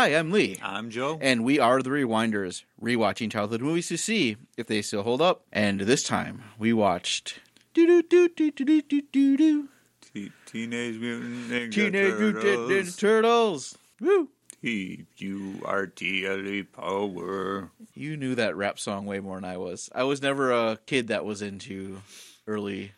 [0.00, 0.56] Hi, I'm Lee.
[0.62, 1.18] I'm Joe.
[1.20, 5.42] And we are the Rewinders, rewatching childhood movies to see if they still hold up.
[5.52, 7.38] And this time we watched.
[7.74, 8.10] Teenage
[10.98, 12.18] Mutant Ninja Turtles.
[12.18, 13.76] Mutant Ninja Turtles.
[14.00, 14.30] Woo.
[14.62, 17.70] T U R T L E power.
[17.92, 19.90] You knew that rap song way more than I was.
[19.94, 22.00] I was never a kid that was into
[22.46, 22.92] early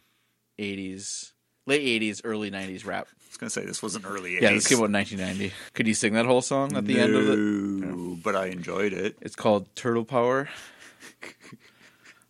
[0.56, 1.32] 80s,
[1.66, 3.08] late 80s, early 90s rap.
[3.32, 5.54] I was gonna say this was an early Yeah, this came out in 1990.
[5.72, 7.38] Could you sing that whole song at the end of it?
[7.38, 9.16] No, but I enjoyed it.
[9.22, 10.48] It's called Turtle Power.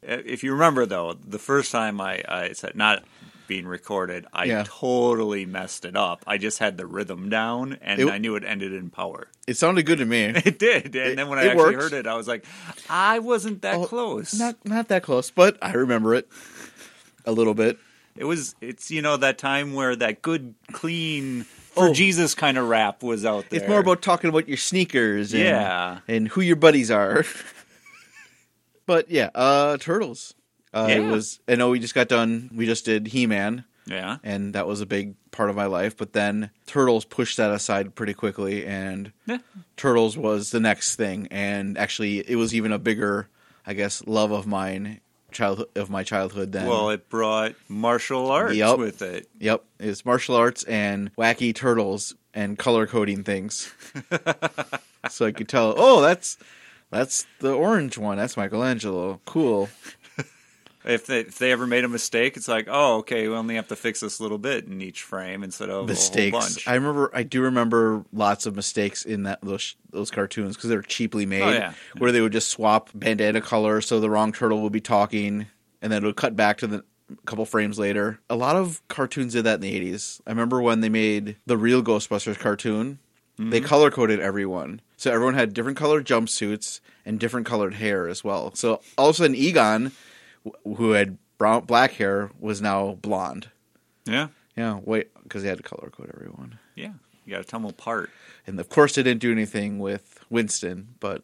[0.05, 3.05] If you remember though, the first time I, I said not
[3.47, 4.65] being recorded, I Yeah.
[4.66, 6.25] totally messed it up.
[6.27, 9.28] I just had the rhythm down, and It- I knew it ended in power.
[9.47, 10.25] It sounded good to me.
[10.45, 11.83] It did, and It- then when I actually worked.
[11.83, 12.44] heard it, I was like,
[12.91, 14.34] I wasn't that Oh, close.
[14.34, 16.28] Not not that close, but I remember it
[17.25, 17.78] a little bit.
[18.17, 21.93] It was it's you know that time where that good clean for Oh.
[21.95, 23.61] Jesus kind of rap was out there.
[23.61, 25.99] It's more about talking about your sneakers, and, Yeah.
[26.07, 27.25] and who your buddies are.
[28.87, 30.35] but yeah, uh, turtles.
[30.75, 31.41] Uh, It was.
[31.49, 32.51] I know we just got done.
[32.55, 34.19] We just did He Man, yeah.
[34.23, 35.97] and that was a big part of my life.
[35.97, 39.39] But then Turtles pushed that aside pretty quickly, and Yeah.
[39.77, 41.29] Turtles was the next thing.
[41.31, 43.29] And actually, it was even a bigger,
[43.67, 45.01] I guess, love of mine,
[45.33, 46.52] childhood of my childhood.
[46.52, 46.66] then.
[46.69, 48.78] Well, it brought martial arts Yup.
[48.78, 49.28] with it.
[49.41, 53.72] Yep, it's martial arts and wacky turtles and color coding things.
[55.10, 56.38] so I could tell, oh, that's
[56.91, 58.19] that's the orange one.
[58.19, 59.20] That's Michelangelo.
[59.25, 59.69] Cool.
[60.84, 63.69] If they, if they ever made a mistake, it's like, oh, okay, we only have
[63.69, 66.33] to fix this little bit in each frame instead of a whole Mistakes.
[66.36, 66.69] bunch.
[66.69, 67.11] I remember.
[67.14, 71.42] I do remember lots of mistakes in that those those cartoons because they're cheaply made.
[71.42, 71.75] Oh, yeah.
[71.98, 75.47] Where they would just swap bandana color, so the wrong turtle would be talking,
[75.80, 78.19] and then it would cut back to the a couple frames later.
[78.31, 80.21] A lot of cartoons did that in the eighties.
[80.26, 82.98] I remember when they made the real Ghostbusters cartoon.
[83.38, 83.66] They Mm-hmm.
[83.66, 88.54] color coded everyone, so everyone had different colored jumpsuits and different colored hair as well.
[88.54, 89.92] So all of a sudden, Egon,
[90.64, 93.50] who had brown black hair, was now blonde.
[94.04, 96.58] yeah, Yeah, wait, because they had to color code everyone.
[96.75, 96.92] yeah.
[97.25, 98.10] You got to tell them apart.
[98.48, 101.22] And of course, they didn't do anything with Winston, but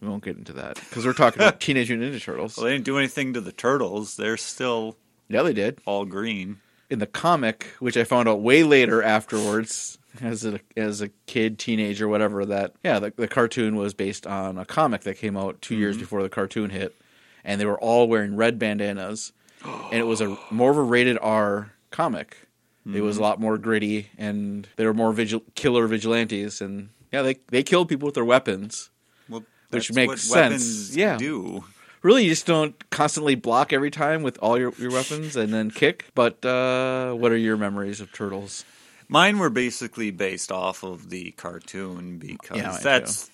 [0.00, 2.56] we won't get into that because we're talking about Teenage Mutant Ninja Turtles.
[2.56, 4.14] Well, they didn't do anything to the turtles.
[4.16, 4.96] They're still
[5.28, 5.80] Yeah, they did.
[5.84, 6.60] all green.
[6.90, 11.58] In the comic, which I found out way later afterwards, as a as a kid,
[11.58, 15.60] teenager, whatever, that yeah, the, the cartoon was based on a comic that came out
[15.62, 16.02] 2 years mm-hmm.
[16.04, 16.94] before the cartoon hit,
[17.44, 19.32] and they were all wearing red bandanas,
[19.64, 22.36] and it was a more of a rated R comic.
[22.92, 27.22] It was a lot more gritty, and they were more vigil- killer vigilantes, and yeah,
[27.22, 28.90] they they killed people with their weapons.
[29.28, 30.34] Well, Which makes sense.
[30.34, 31.16] weapons Yeah.
[31.16, 31.64] do.
[32.02, 35.70] Really, you just don't constantly block every time with all your, your weapons and then
[35.70, 36.06] kick.
[36.16, 38.64] But uh, what are your memories of turtles?
[39.08, 43.30] Mine were basically based off of the cartoon because Yeah, that's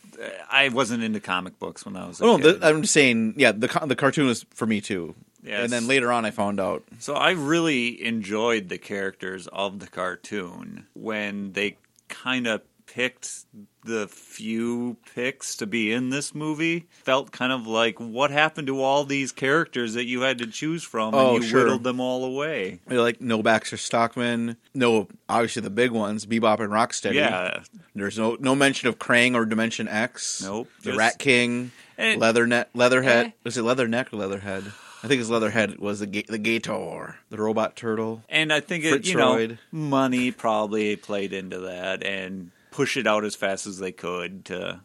[0.50, 2.60] I wasn't into comic books when I was a Oh, kid.
[2.60, 5.14] the, I'm just saying, yeah, the the cartoon was for me too.
[5.42, 5.62] Yes.
[5.64, 6.82] And then later on, I found out.
[6.98, 11.76] so I really enjoyed the characters of the cartoon when they
[12.08, 13.44] kind of picked
[13.88, 16.86] the few picks to be in this movie.
[17.04, 20.84] Felt kind of like what happened to all these characters that you had to choose
[20.84, 21.64] from, Oh, and you sure.
[21.64, 22.80] whittled them all away.
[22.88, 27.14] Like no Baxter Stockman, no obviously the big ones, Bebop and Rocksteady.
[27.14, 27.62] Yeah,
[27.94, 30.42] There's no no mention of Krang or Dimension X.
[30.42, 33.26] Nope, The just- Rat King, And- Leathernet, Leatherhead.
[33.26, 33.30] Eh.
[33.44, 34.64] Was it Leatherneck or Leatherhead?
[35.02, 38.24] I think it's Leatherhead was the ga- the Gator, the robot turtle.
[38.28, 43.24] And I think it, you know, money probably played into that and push it out
[43.24, 44.80] as fast as they could to.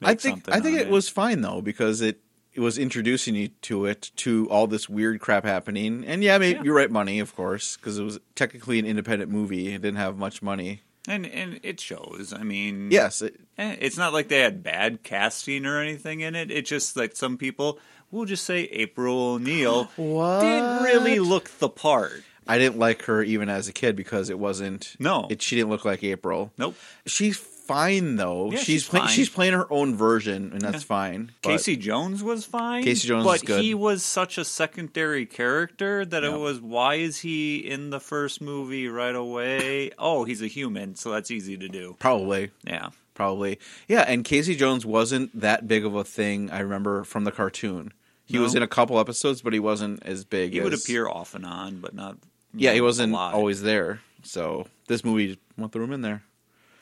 [0.00, 2.20] Make I think something I think on it was fine though because it
[2.52, 6.04] it was introducing you to it to all this weird crap happening.
[6.04, 6.64] And yeah, maybe Yeah.
[6.64, 9.68] you're right, money of course, because it was technically an independent movie.
[9.74, 10.80] It didn't have much money.
[11.08, 12.32] and and it shows.
[12.36, 16.34] I mean, Yes, it, eh, it's not like they had bad casting or anything in
[16.34, 16.50] it.
[16.50, 17.78] It's just like some people,
[18.10, 22.22] we'll just say April O'Neil didn't really look the part.
[22.46, 24.96] I didn't like her even as a kid because it wasn't.
[24.98, 25.26] No.
[25.30, 26.52] it, she didn't look like April.
[26.58, 26.74] Nope.
[27.06, 28.50] She's fine though.
[28.50, 29.08] Yeah, she's she's play- fine.
[29.08, 31.30] she's playing her own version, and that's fine.
[31.42, 32.82] Casey Jones was fine.
[32.82, 36.34] Casey Jones but he was such a secondary character that Yeah.
[36.34, 36.60] it was.
[36.60, 39.92] Why is he in the first movie right away?
[39.98, 41.96] oh, he's a human, so that's easy to do.
[41.98, 42.50] probably.
[42.66, 43.58] Yeah, Probably.
[43.88, 47.92] Yeah, and Casey Jones wasn't that big of a thing, I remember, from the cartoon.
[48.24, 48.42] He No.
[48.44, 50.64] was in a couple episodes, but he wasn't as big he as...
[50.64, 52.16] would appear off and on, but not.
[52.54, 53.34] Yeah, he wasn't lot.
[53.34, 54.00] always there.
[54.22, 56.22] So this movie went through him in there.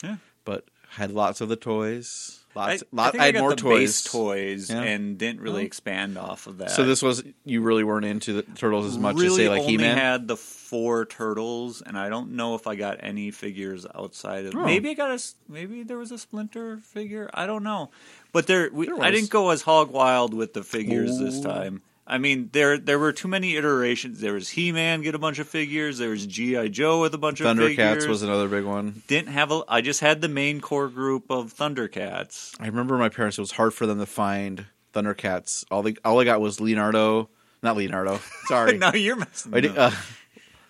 [0.03, 0.17] Yeah.
[0.45, 2.37] But had lots of the toys.
[2.53, 3.79] Lots, I, lot, I, I I had got more toys.
[3.79, 4.81] base toys Yeah.
[4.81, 5.65] and didn't really Oh.
[5.65, 6.71] expand off of that.
[6.71, 9.61] So this was you really weren't into the turtles as much really as say like
[9.63, 9.97] He Man.
[9.97, 14.55] had the four turtles, and I don't know if I got any figures outside of.
[14.55, 14.65] Oh.
[14.65, 17.29] Maybe I got a Maybe there was a Splinter figure.
[17.33, 17.89] I don't know,
[18.33, 18.69] but there.
[18.73, 21.81] We, There I didn't go as hog wild with the figures this time.
[22.07, 24.19] I mean, there there were too many iterations.
[24.19, 25.97] There was He Man get a bunch of figures.
[25.99, 29.03] There was GI Joe with a bunch of Thundercats was another big one.
[29.07, 29.61] didn't have a.
[29.67, 32.55] I just had the main core group of Thundercats.
[32.59, 33.37] I remember my parents.
[33.37, 35.63] It was hard for them to find Thundercats.
[35.71, 37.29] All they all I got was Leonardo,
[37.63, 38.19] not Leonardo.
[38.47, 39.51] Sorry, now you're messing.
[39.51, 39.93] Did- up.
[39.93, 39.95] uh,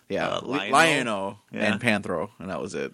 [0.09, 0.71] yeah, Uh, Lion-O?
[0.73, 1.59] Lion-O Yeah.
[1.71, 2.91] and Panthro, and that was it.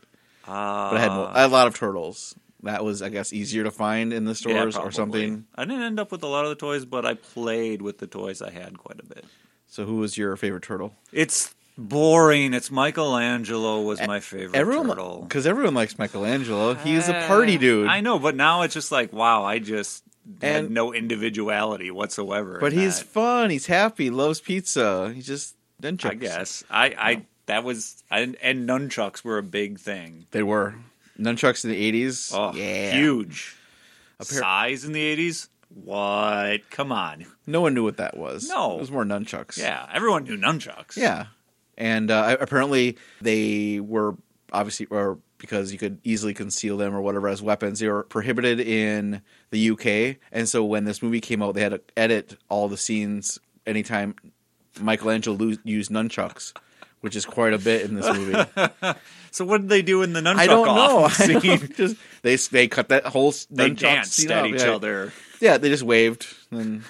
[0.47, 2.35] Uh, But I had, I had a lot of turtles.
[2.63, 4.35] That was, I guess, easier to find in the yeah,
[4.69, 5.45] stores or something.
[5.55, 8.07] I didn't end up with a lot of the toys, but I played with the
[8.07, 9.25] toys I had quite a bit.
[9.67, 10.93] So, who was your favorite turtle?
[11.11, 12.53] It's boring.
[12.55, 15.21] It's Michelangelo was my favorite Everyone, turtle.
[15.21, 16.73] because everyone likes Michelangelo.
[16.73, 17.87] He's a party Uh, dude.
[17.87, 20.03] I know, but now it's just like, wow, I just
[20.41, 22.57] had And- no individuality whatsoever.
[22.59, 23.05] but in he's that.
[23.07, 23.49] fun.
[23.51, 24.09] He's happy.
[24.09, 25.11] Loves pizza.
[25.13, 26.05] He just nunchucks.
[26.09, 30.25] I guess I, I that was I, and nunchucks were a big thing.
[30.31, 30.73] they were
[31.19, 32.31] nunchucks in the eighties.
[32.33, 33.55] Oh, yeah, huge
[34.17, 35.49] pair- size in the eighties.
[35.69, 36.69] What?
[36.69, 37.25] Come on.
[37.45, 38.47] No one knew what that was.
[38.47, 38.75] No.
[38.75, 39.57] it was more nunchucks.
[39.57, 40.95] Yeah, everyone knew nunchucks.
[40.97, 41.27] yeah,
[41.77, 44.15] and uh, apparently they were
[44.53, 47.79] obviously or because you could easily conceal them or whatever as weapons.
[47.79, 49.21] They were prohibited in
[49.51, 52.77] the UK, and so when this movie came out, they had to edit all the
[52.77, 53.37] scenes
[53.67, 54.15] anytime
[54.81, 56.53] Michelangelo lo- used nunchucks,
[57.01, 58.43] which is quite a bit in this movie.
[59.29, 61.09] So what did they do in the nunchuck I don't know.
[61.19, 61.27] I
[61.57, 64.47] don't- just, they they cut that whole They danced at up.
[64.47, 64.71] each yeah.
[64.71, 65.13] other.
[65.39, 66.81] Yeah, they just waved, and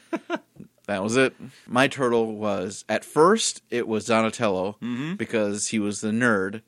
[0.86, 1.34] that was it.
[1.66, 5.14] My turtle was at first it was Donatello Mm-hmm.
[5.16, 6.62] because he was the nerd,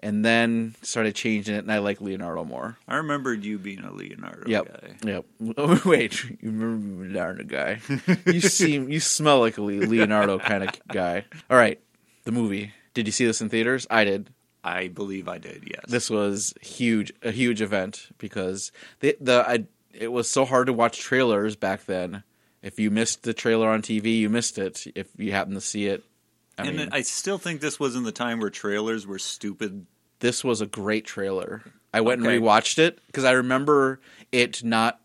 [0.00, 2.76] and then started changing it, and I like Leonardo more.
[2.88, 4.66] I remembered you being a Leonardo Yep,
[5.02, 5.08] guy.
[5.10, 5.24] yep.
[5.56, 7.80] Oh, wait, you remember Leonardo guy?
[8.26, 11.24] You seem, you smell like a Leonardo kind of guy.
[11.48, 11.80] All right,
[12.24, 12.72] the movie.
[12.94, 13.86] Did you see this in theaters?
[13.90, 14.30] I did.
[14.64, 15.64] I believe I did.
[15.66, 15.84] Yes.
[15.88, 18.70] this was huge a huge event because
[19.00, 22.22] the the I, it was so hard to watch trailers back then.
[22.62, 24.86] If you missed the trailer on TV, you missed it.
[24.94, 26.04] If you happen to see it,
[26.56, 29.86] I and mean, I still think this was in the time where trailers were stupid.
[30.20, 31.62] this was a great trailer.
[31.92, 32.36] I went Okay.
[32.36, 35.00] and rewatched it because I remember it not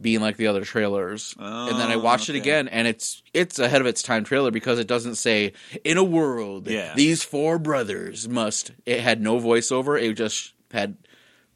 [0.00, 3.58] being like the other trailers, and then I Oh, watched it again, and it's it's
[3.58, 5.52] ahead of its time trailer because it doesn't say
[5.84, 6.92] in a world Yeah.
[6.94, 8.72] these four brothers must.
[8.84, 10.00] It had no voiceover.
[10.00, 10.96] It just had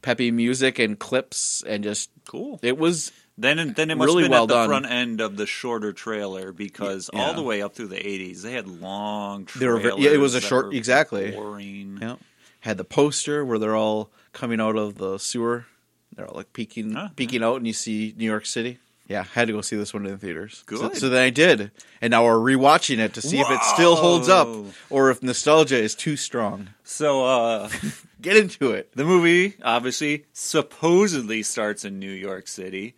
[0.02, 2.58] peppy music and clips and just Cool.
[2.62, 4.68] it was Then it- then it must Really have been well at the done.
[4.68, 7.20] front end of the shorter trailer because Yeah.
[7.22, 10.00] all the way up through the 80s they had long They were trailers.
[10.02, 11.30] yeah, it was a short- exactly.
[11.30, 11.98] Boring.
[12.02, 12.16] yeah,
[12.60, 15.66] had the poster where they're all coming out of the sewer.
[16.14, 18.78] They're all like peeking Huh, peeking out, and you see New York City.
[19.06, 20.62] Yeah, I had to go see this one in the theaters.
[20.68, 20.96] So, Good.
[20.98, 24.28] so then I did, and now we're rewatching it to see if it still holds
[24.28, 24.46] up
[24.88, 26.68] or if nostalgia is too strong.
[26.84, 27.68] So uh
[28.20, 28.92] Get into it.
[28.94, 32.94] the movie obviously supposedly starts in New York City,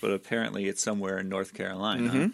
[0.00, 2.10] but apparently it's somewhere in North Carolina.
[2.10, 2.28] Mm-hmm.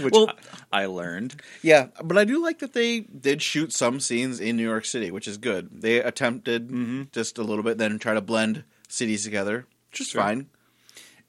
[0.02, 0.30] Which well,
[0.72, 1.36] I learned.
[1.62, 5.10] Yeah, but I do like that they did shoot some scenes in New York City,
[5.10, 5.82] which is good.
[5.82, 7.02] They attempted Mm-hmm.
[7.12, 10.22] just a little bit, then try to blend cities together, which is Sure.
[10.22, 10.46] fine.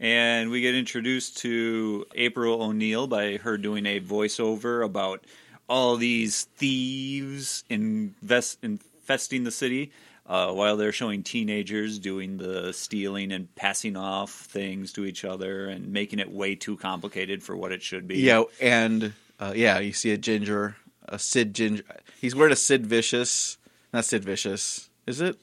[0.01, 5.25] and we get introduced to April O'Neil by her doing a voiceover about
[5.67, 9.91] all these thieves invest, infesting the city,
[10.25, 15.67] uh, while they're showing teenagers doing the stealing and passing off things to each other
[15.67, 18.19] and making it way too complicated for what it should be.
[18.19, 20.75] Yeah, and uh, yeah, you see a ginger,
[21.09, 21.83] a Sid Ginger.
[22.21, 23.57] He's wearing a Sid Vicious,
[23.93, 25.37] not Sid Vicious, is it?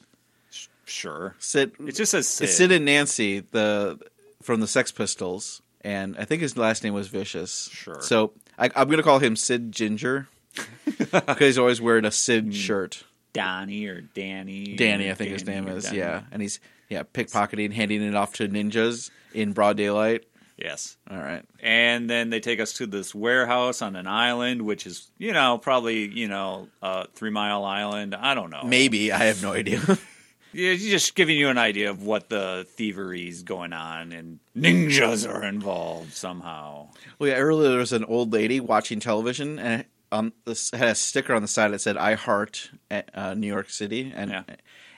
[0.86, 1.34] Sure.
[1.38, 1.72] Sid.
[1.86, 2.44] It just says Sid.
[2.44, 3.98] It's Sid and Nancy, the
[4.42, 7.68] from the Sex Pistols, and I think his last name was Vicious.
[7.72, 8.00] Sure.
[8.00, 10.28] So I, I'm gonna call him Sid Ginger
[10.86, 12.50] because he's always wearing a Sid hmm.
[12.50, 13.04] shirt.
[13.32, 14.76] Donnie or Danny.
[14.76, 15.84] Danny, I think his name is.
[15.84, 15.98] Danny.
[15.98, 20.24] Yeah, and he's yeah pickpocketing, handing it off to ninjas in broad daylight.
[20.56, 20.96] Yes.
[21.10, 21.44] All right.
[21.60, 25.58] and then they take us to this warehouse on an island, which is you know
[25.58, 28.14] probably you know a three mile island.
[28.14, 28.62] I don't know.
[28.64, 29.82] Maybe I have no idea.
[30.56, 35.44] Yeah, just giving you an idea of what the thievery's going on, and ninjas are
[35.44, 36.88] involved somehow.
[37.18, 37.36] well, yeah.
[37.36, 41.42] Earlier there was an old lady watching television, and um, this had a sticker on
[41.42, 42.70] the side that said "I heart
[43.14, 44.42] uh, New York City," and Yeah.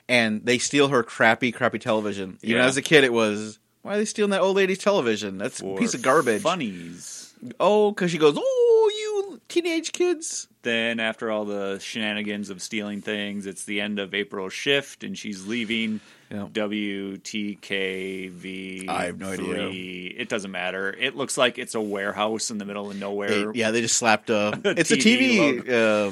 [0.07, 2.37] and they steal her crappy, crappy television.
[2.41, 2.65] Even Yeah.
[2.65, 5.37] as a kid, it was why are they stealing that old lady's television?
[5.37, 6.41] That's a piece of garbage.
[6.41, 7.33] Funnies.
[7.59, 8.98] Oh, because she goes, oh, you
[9.49, 10.47] teenage kids.
[10.61, 15.17] Then, after all the shenanigans of stealing things, it's the end of April's shift, and
[15.17, 15.99] she's leaving.
[16.31, 16.47] Yeah.
[17.49, 18.87] WTKV.
[18.87, 19.67] I have no idea.
[19.67, 20.13] idea.
[20.17, 20.93] It doesn't matter.
[20.99, 23.51] It looks like it's a warehouse in the middle of They, nowhere.
[23.55, 24.59] yeah, they just slapped a.
[24.77, 26.11] it's a TV TV uh,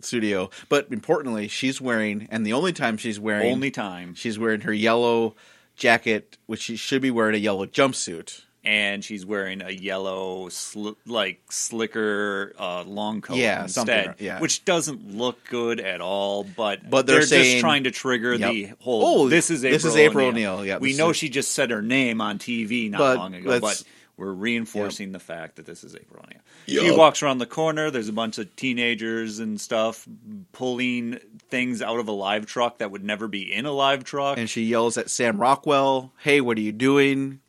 [0.00, 4.14] studio, but importantly, she's wearing, and the only time she's wearing, Only time.
[4.14, 5.34] she's wearing her yellow
[5.76, 8.42] jacket, which she should be wearing a yellow jumpsuit.
[8.62, 14.38] And she's wearing a yellow, sli- like slicker uh, long coat Yeah, instead, yeah.
[14.40, 16.44] which doesn't look good at all.
[16.44, 18.52] But But they're just saying- trying to trigger Yep.
[18.52, 19.02] the whole.
[19.22, 20.52] Oh, this is April this is April O'Neil.
[20.54, 23.34] O'Neil, yeah, we know is- she just said her name on TV not But long
[23.34, 23.82] ago, let's- but
[24.16, 26.40] we're reinforcing the fact that this is April O'Neil.
[26.66, 26.84] Yup.
[26.84, 27.90] She walks around the corner.
[27.90, 30.06] There's a bunch of teenagers and stuff
[30.52, 34.38] pulling things out of a live truck that would never be in a live truck.
[34.38, 37.40] and she yells at Sam Rockwell, "Hey, what are you doing?"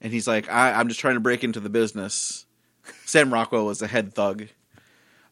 [0.00, 2.46] And he's like, I, "I'm just trying to break into the business."
[3.04, 4.46] Sam Rockwell was a head thug,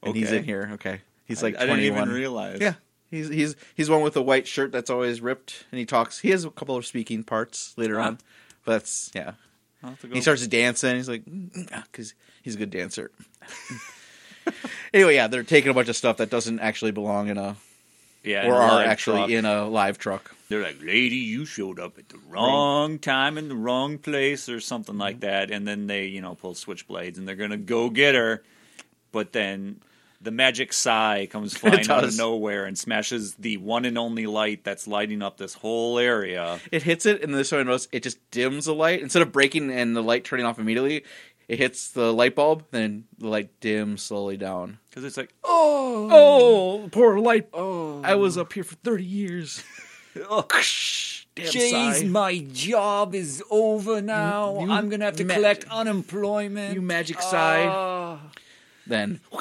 [0.03, 0.71] and he's in here.
[0.75, 2.59] Okay, he's I- like I, didn't even realize.
[2.61, 2.75] Yeah,
[3.11, 6.19] he's he's he's one with a white shirt that's always ripped, and he talks.
[6.19, 8.03] He has a couple of speaking parts later Huh.
[8.07, 8.23] on, uh-huh.
[8.65, 9.33] but that's yeah.
[9.85, 10.97] I'll to go- He starts dancing.
[10.97, 13.11] He's like, mm, ah, because he's a good dancer.
[14.95, 17.57] anyway, yeah, they're taking a bunch of stuff that doesn't actually belong in a
[18.25, 19.31] yeah, or in are actually truck.
[19.31, 20.35] in a live truck.
[20.49, 24.61] They're like, lady, you showed up at the wrong time in the wrong place or
[24.61, 25.21] something like Mm-hmm.
[25.27, 25.51] that.
[25.51, 28.43] And then they, you know, pull switchblades and they're going to go get her.
[29.11, 29.81] But then
[30.21, 32.19] the magic sai comes flying out of does.
[32.19, 36.61] nowhere and smashes the one and only light that's lighting up this whole area.
[36.71, 39.71] It hits it, and this one I it just dims the light instead of breaking
[39.73, 41.05] and the light turning off immediately.
[41.49, 44.79] It hits the light bulb, then the light dims slowly down.
[44.91, 47.49] Because it's like, Oh, oh, poor light.
[47.53, 49.63] Oh, I was up here for thirty years.
[50.31, 50.47] oh,
[51.37, 54.59] Jeez, my job is over now.
[54.61, 56.75] you I'm going to have to ma- collect unemployment.
[56.75, 57.67] you magic sai.
[57.69, 58.19] Ah.
[58.87, 59.41] Then, woo,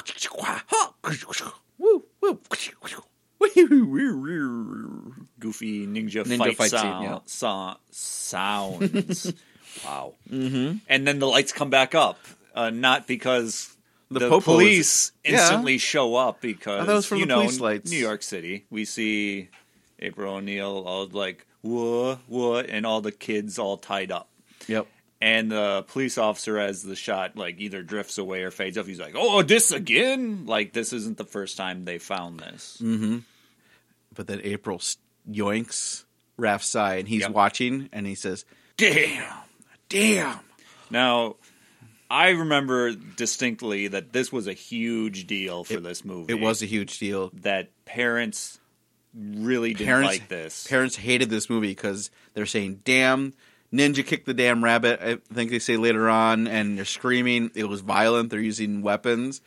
[2.20, 2.34] woo,
[5.38, 7.18] goofy ninja, Ninja fight, fight scene, sound, yeah.
[7.26, 9.32] so- sounds.
[9.84, 10.14] wow.
[10.30, 10.78] Mm-hmm.
[10.88, 12.18] And then the lights come back up,
[12.54, 13.74] uh, not because
[14.10, 15.32] The the, police Yeah.
[15.32, 17.42] instantly show up because from you know.
[17.46, 18.64] New York City.
[18.70, 19.48] We see
[20.00, 24.28] April O'Neil all like what what, and all the kids all tied up.
[24.68, 24.86] Yep.
[25.20, 29.00] And the police officer, as the shot like either drifts away or fades off, he's
[29.00, 30.44] like, "Oh, this again?
[30.46, 33.22] Like this isn't the first time they found this." Mm.
[34.14, 34.78] But then April
[35.30, 36.04] yoinks
[36.36, 37.30] Raph's sai, and he's Yep.
[37.30, 38.44] watching, and he says,
[38.76, 39.32] Damn.
[39.88, 40.40] "Damn."
[40.90, 41.36] Now,
[42.10, 46.32] I remember distinctly that this was a huge deal for this movie.
[46.32, 47.30] It was a huge deal.
[47.42, 48.60] that parents
[49.16, 50.66] really didn't Parents like this.
[50.66, 53.32] Parents hated this movie because they're saying, "Damn,
[53.72, 57.50] Ninja kicked the damn rabbit." I think they say later on, and they're screaming.
[57.54, 58.30] It was violent.
[58.30, 59.40] They're using weapons.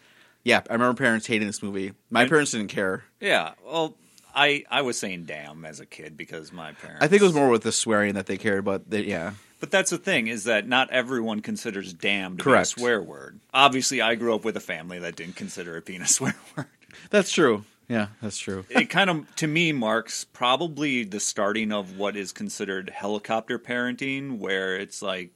[0.43, 1.93] Yeah, I remember parents hating this movie.
[2.09, 3.03] My And- parents didn't care.
[3.19, 3.95] yeah, well,
[4.33, 7.03] I I was saying "damn" as a kid because my parents.
[7.03, 9.71] I think it was more with the swearing that they cared, but they, yeah, But
[9.71, 12.75] that's the thing is that not everyone considers "damn" to Correct.
[12.75, 13.39] be a swear word.
[13.53, 16.67] Obviously, I grew up with a family that didn't consider it being a swear word.
[17.09, 17.65] that's true.
[17.89, 18.65] Yeah, that's true.
[18.69, 24.37] it kind of to me marks probably the starting of what is considered helicopter parenting
[24.37, 25.31] where it's like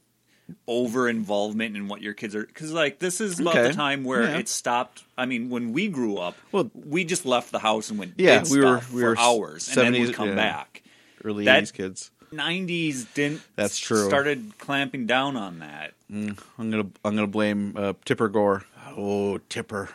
[0.66, 3.68] over involvement in what your kids are because like this is about Okay.
[3.68, 4.36] the time where Yeah.
[4.38, 7.98] it stopped i mean when we grew up Well- we just left the house and
[7.98, 10.34] went Yeah, we were- we for were hours and then 70s would come yeah.
[10.34, 10.82] back
[11.24, 12.10] Early That- 80s kids.
[12.30, 14.06] 90s didn't That's true.
[14.06, 18.64] started clamping down on that I'm gonna I'm gonna blame uh, Tipper Gore.
[18.96, 19.88] Oh, Tipper.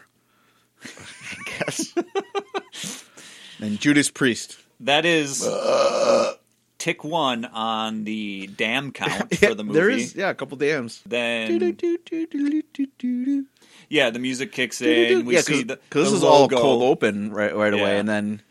[0.83, 1.93] I guess.
[3.59, 4.57] and Judas Priest.
[4.79, 5.45] that is
[6.77, 11.01] tick one on the damn count for the movie There is yeah a couple dams.
[11.05, 11.77] then
[13.89, 15.25] Yeah, the music kicks in.
[15.25, 18.07] We yeah, see the because the this is all cold open right right away, and
[18.07, 18.41] then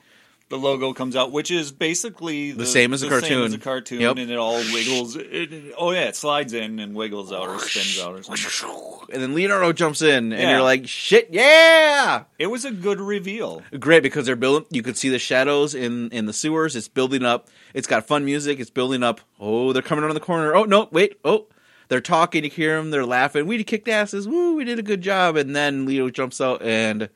[0.51, 3.43] The logo comes out, which is basically the, same as the a Same cartoon.
[3.45, 4.17] as a cartoon, Yep.
[4.17, 5.15] and it all wiggles.
[5.15, 9.09] It, it- oh yeah, it slides in and wiggles out or spins out or something.
[9.13, 10.53] and then Leonardo jumps in, and Yeah.
[10.53, 13.63] you're like, shit, yeah, It was a good reveal.
[13.79, 14.67] great because they're building.
[14.71, 16.77] You could see the shadows in in the sewers.
[16.77, 17.49] It's building up.
[17.75, 18.59] It's got fun music.
[18.59, 19.21] It's building up.
[19.39, 20.55] Oh, they're coming around the corner.
[20.57, 21.19] Oh no, wait.
[21.27, 21.47] Oh,
[21.89, 22.45] they're talking.
[22.45, 22.91] You hear them.
[22.91, 23.47] They're laughing.
[23.47, 24.27] We kicked asses.
[24.27, 25.37] Woo, we did a good job.
[25.37, 27.11] And then Leo jumps out, and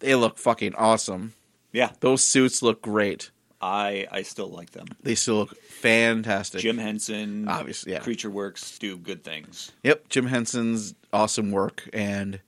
[0.00, 1.34] they look fucking awesome.
[1.72, 3.30] Yeah, Those suits look great.
[3.60, 4.86] I I still like them.
[5.02, 6.60] They still look fantastic.
[6.60, 7.98] Jim Henson, Obviously, yeah.
[7.98, 9.72] Creature Works do good things.
[9.82, 12.40] Yep, Jim Henson's awesome work and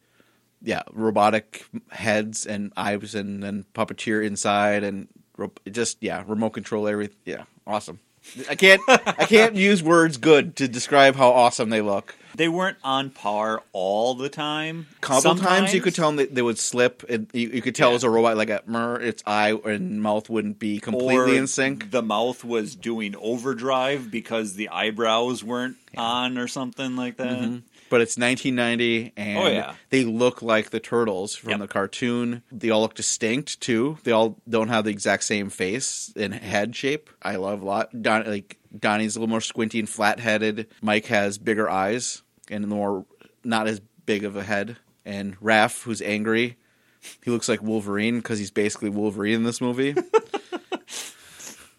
[0.62, 5.08] yeah, robotic heads and eyes and then puppeteer inside and
[5.70, 7.16] just yeah, remote control everything.
[7.24, 7.98] Yeah, awesome.
[8.48, 12.14] I can't I can't use words good to describe how awesome they look.
[12.36, 14.86] They weren't on par all the time.
[15.00, 17.02] couple times you could tell them that they would slip.
[17.08, 17.92] And you, you could tell Yeah.
[17.92, 21.28] it was a robot, like a mer, its eye and mouth wouldn't be completely or
[21.34, 21.90] in sync.
[21.90, 27.38] The mouth was doing overdrive because the eyebrows weren't on or something like that.
[27.40, 27.56] Mm-hmm.
[27.90, 29.74] But it's 1990, and Oh, yeah.
[29.90, 31.58] they look like the turtles from Yep.
[31.58, 32.42] the cartoon.
[32.50, 33.98] They all look distinct too.
[34.04, 37.10] They all don't have the exact same face and head shape.
[37.20, 38.02] I love a lot.
[38.02, 40.68] Don, like Donnie's a little more squinty and flat-headed.
[40.80, 43.04] Mike has bigger eyes and more
[43.44, 44.76] not as big of a head.
[45.04, 46.56] And Raph, who's angry,
[47.24, 49.94] he looks like Wolverine because he's basically Wolverine in this movie.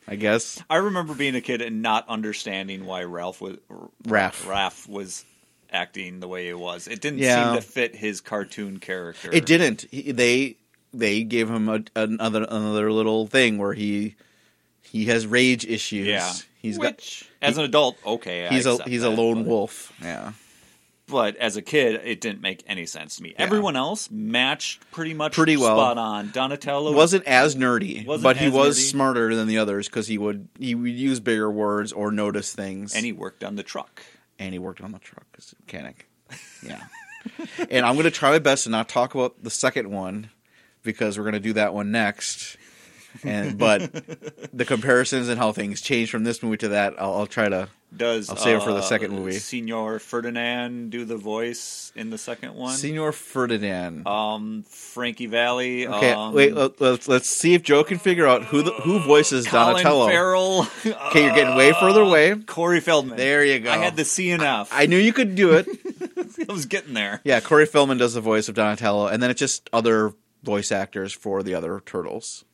[0.08, 3.58] I guess I remember being a kid and not understanding why Ralph was
[4.04, 4.44] Raph.
[4.46, 5.24] Raph was
[5.72, 6.88] acting the way he was.
[6.88, 7.54] It didn't Yeah.
[7.54, 9.30] seem to fit his cartoon character.
[9.32, 9.86] It didn't.
[9.92, 10.58] He, they
[10.94, 14.16] they gave him a, another another little thing where he
[14.82, 16.08] he has rage issues.
[16.08, 16.32] Yeah.
[16.62, 19.94] he's got Which, as an adult, okay, he's a accept he's a lone but- wolf.
[20.02, 20.34] Yeah,
[21.08, 23.34] But as a kid, it didn't make any sense to me.
[23.38, 25.78] Everyone else matched pretty much Pretty well.
[25.78, 26.32] spot on.
[26.32, 28.90] Donatello wasn't as nerdy, Wasn't but he was nerdy.
[28.90, 32.94] smarter than the others because he would he would use bigger words or notice things.
[32.94, 34.04] and he worked on the truck.
[34.42, 36.08] And he worked on the truck as a mechanic.
[36.64, 36.82] Yeah,
[37.70, 40.32] and I'm going to try my best to not talk about the second one
[40.82, 42.58] because we're going to do that one next.
[43.24, 43.94] And but
[44.54, 47.70] the comparisons and how things change from this movie to that, I'll, I'll try to
[47.96, 49.34] Does I'll save it for the uh, second movie.
[49.34, 52.74] Senor Ferdinand do the voice in the second one?
[52.76, 54.08] Senor Ferdinand.
[54.08, 55.88] um, Frankie Valli.
[55.88, 56.54] okay, um, wait.
[56.54, 60.08] Let, let's let's see if Joe can figure out who the, who voices Colin Donatello.
[60.08, 60.68] Farrell.
[60.86, 62.36] Okay, you're getting way further away.
[62.36, 63.18] Corey Feldman.
[63.18, 63.72] There you go.
[63.72, 64.66] I had the C I.
[64.72, 65.68] I knew you could do it.
[66.50, 67.20] I was getting there.
[67.26, 71.14] yeah, Corey Feldman does the voice of Donatello, and then it's just other voice actors
[71.14, 72.46] for the other turtles.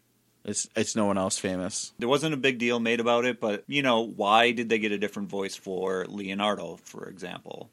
[0.47, 1.91] It's it's no one else famous.
[1.99, 4.91] There wasn't a big deal made about it, but you know, why did they get
[4.93, 7.69] a different voice for Leonardo, for example?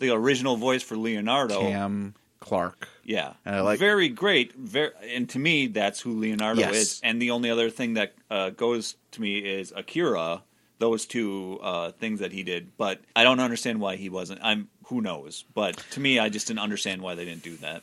[0.00, 2.88] The original voice for Leonardo, Cam Clarke.
[3.04, 4.52] yeah, And I like- very great.
[4.54, 6.74] Very, and to me, that's who Leonardo Yes.
[6.76, 7.00] is.
[7.02, 10.42] And the only other thing that uh, goes to me is Akira.
[10.78, 14.40] Those two uh, things that he did, but I don't understand why he wasn't.
[14.42, 17.82] I'm who knows, but to me, I just didn't understand why they didn't do that.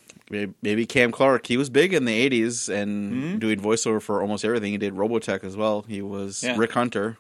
[0.62, 1.48] Maybe- Cam Clarke.
[1.48, 3.40] He was big in the '80s and Mhm.
[3.40, 4.72] doing voiceover for almost everything.
[4.72, 5.82] He did Robotech as well.
[5.88, 6.56] He was Yeah.
[6.58, 7.18] Rick Hunter,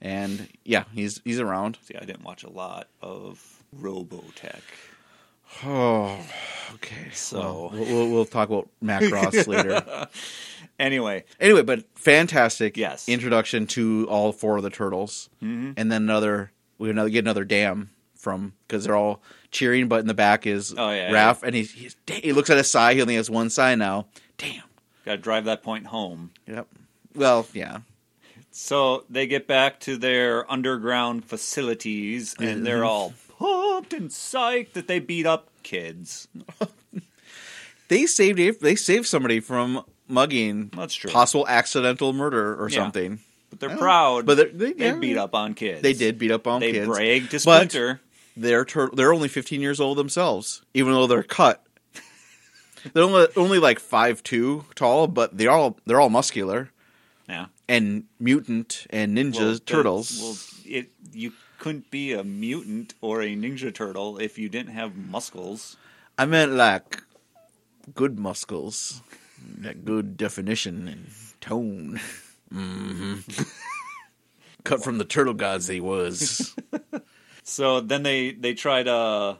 [0.00, 1.78] and yeah, he's he's around.
[1.82, 4.62] See, I didn't watch a lot of Robotech.
[5.64, 6.18] Oh,
[6.74, 7.10] okay.
[7.12, 10.06] So- Well, we'll, we'll, we'll talk about Macross later.
[10.80, 12.76] Anyway, Anyway, but fantastic.
[12.76, 13.08] Yes.
[13.08, 15.74] Introduction to all four of the turtles, Mhm.
[15.76, 16.50] and then another.
[16.78, 20.74] We another get another dam from because they're all cheering, but in the back is
[20.76, 22.94] Oh, yeah, Raph, and he's, he's he looks at his sai.
[22.94, 24.06] He only has one sai now.
[24.38, 24.62] Damn.
[25.04, 26.30] got to drive that point home.
[26.46, 26.66] Yep.
[27.14, 27.78] Well, yeah.
[28.50, 34.88] So they get back to their underground facilities, and they're all pumped and psyched that
[34.88, 36.26] they beat up kids.
[37.88, 41.10] They saved they saved somebody from mugging, That's true.
[41.10, 42.76] possible accidental murder or Yeah.
[42.76, 43.20] something.
[43.50, 44.26] But they're proud.
[44.26, 44.94] But they're- they- they yeah.
[44.96, 45.82] beat up on kids.
[45.82, 46.72] They did beat up on kids.
[46.72, 46.88] They kids.
[46.88, 48.00] bragged to But- Splinter.
[48.36, 51.64] they're tur- they're only 15 years old themselves, even though they're cut.
[52.92, 56.70] they're only, only like five two tall, but they're all they're all muscular
[57.28, 60.18] yeah, and mutant and ninja Well, the- turtles.
[60.20, 60.38] Well,
[60.76, 65.76] it you couldn't be a mutant or a ninja turtle if you didn't have muscles.
[66.16, 67.02] I meant like
[67.94, 69.02] good muscles,
[69.58, 71.06] that good definition and
[71.40, 72.00] tone.
[72.52, 73.14] hmm
[74.64, 76.54] Cut from the turtle gods, they was.
[77.42, 79.38] So then they they try to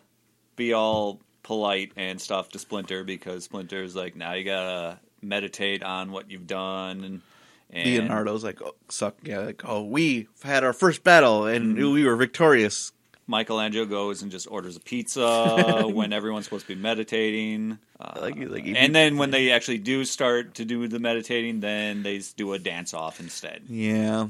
[0.56, 6.10] be all polite and stuff to Splinter because Splinter's like, now you gotta meditate on
[6.10, 7.20] what you've done and.
[7.68, 11.92] and Leonardo's like, oh, suck, yeah, like, oh, we had our first battle and Mm-hmm.
[11.92, 12.90] we were victorious.
[13.30, 17.78] Michelangelo goes and just orders a pizza when everyone's supposed to be meditating.
[17.98, 22.02] Uh, like, like and then when they actually do start to do the meditating, then
[22.02, 23.62] they do a dance off instead.
[23.68, 24.28] Yeah.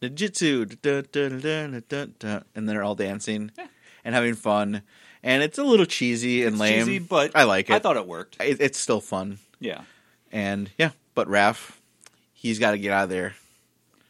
[0.00, 0.66] Jitsu.
[0.82, 3.52] And they're all dancing
[4.04, 4.82] and having fun.
[5.22, 6.86] And it's a little cheesy and it's lame.
[6.86, 7.74] Cheesy, but I like it.
[7.74, 8.38] I thought it worked.
[8.40, 9.38] It's still fun.
[9.60, 9.82] Yeah.
[10.32, 11.72] And yeah, but Raph,
[12.32, 13.34] he's got to get out of there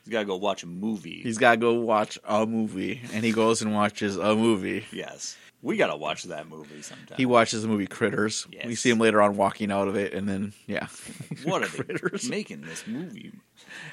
[0.07, 1.21] he's got to go watch a movie.
[1.23, 3.01] He's got to go watch a movie.
[3.13, 4.85] And he goes and watches a movie.
[4.93, 7.17] yes, We gotta watch that movie sometime.
[7.17, 8.47] He watches the movie Critters.
[8.65, 10.87] We see him later on walking out of it, and then yeah,
[11.45, 12.23] what are Critters.
[12.23, 13.33] they making this movie?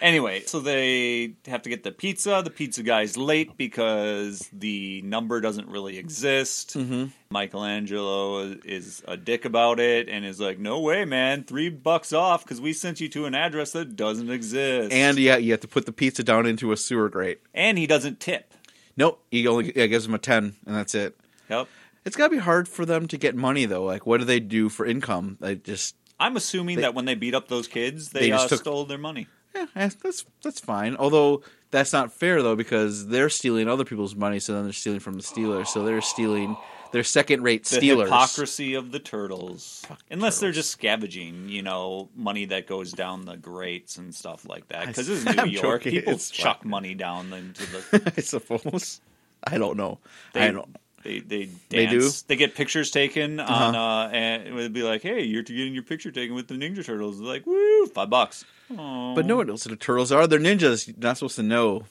[0.02, 2.42] Anyway, so they have to get the pizza.
[2.44, 6.78] The pizza guy's late because the number doesn't really exist.
[6.78, 7.06] Mm-hmm.
[7.32, 11.44] Michelangelo is a dick about it and is like, "No way, man!
[11.44, 15.38] Three bucks off because we sent you to an address that doesn't exist." and yeah,
[15.38, 17.40] you have to put the pizza down into a sewer grate.
[17.54, 18.54] and he doesn't tip.
[18.96, 21.18] Nope, he only yeah, gives him a ten, and that's it.
[21.60, 21.68] Yep.
[22.06, 23.84] It's got to be hard for them to get money though.
[23.84, 25.38] Like, what do they do for income?
[25.40, 28.46] They just I'm assuming They- that when they beat up those kids, they, They just
[28.46, 29.28] uh, took- stole their money.
[29.56, 30.96] yeah, eh, that's that's fine.
[30.98, 35.00] Although that's not fair though because they're stealing other people's money, so then they're stealing
[35.00, 35.70] from the stealers.
[35.70, 36.58] So they're stealing.
[36.92, 38.08] They're second-rate The stealers.
[38.08, 39.84] hypocrisy of the turtles.
[40.12, 44.68] Unless they're just scavenging, you know, money that goes down the grates and stuff like
[44.68, 44.86] that.
[44.86, 45.82] Because this is New I'm York.
[45.82, 45.92] joking.
[45.94, 48.14] People It's chuck money down into the.
[48.18, 49.02] I suppose.
[49.44, 49.98] I don't know.
[50.34, 50.76] They, I don't.
[51.04, 52.00] They they They do?
[52.02, 52.22] dance.
[52.24, 53.54] They get pictures taken Uh-huh.
[53.66, 56.56] on, uh, and it would be like, "Hey, you're getting your picture taken with the
[56.56, 58.46] Ninja Turtles." They're like, "Woo, five bucks."
[58.78, 59.14] Aw.
[59.16, 60.26] But no one knows who the turtles are.
[60.28, 60.88] They're ninjas.
[60.88, 61.84] You're not supposed to know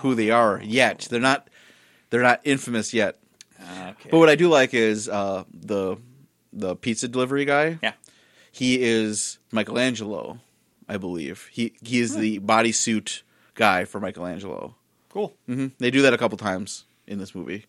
[0.00, 1.06] who they are yet.
[1.10, 1.48] They're not.
[2.10, 3.18] They're not infamous yet.
[3.60, 4.08] Okay.
[4.10, 5.96] But what I do like is uh, the
[6.52, 7.78] the pizza delivery guy.
[7.82, 7.92] Yeah.
[8.50, 10.40] he is Michelangelo,
[10.88, 11.48] I believe.
[11.50, 13.22] He he is the bodysuit
[13.54, 14.74] guy for Michelangelo.
[15.08, 17.64] cool, hmm They do that a couple times in this movie,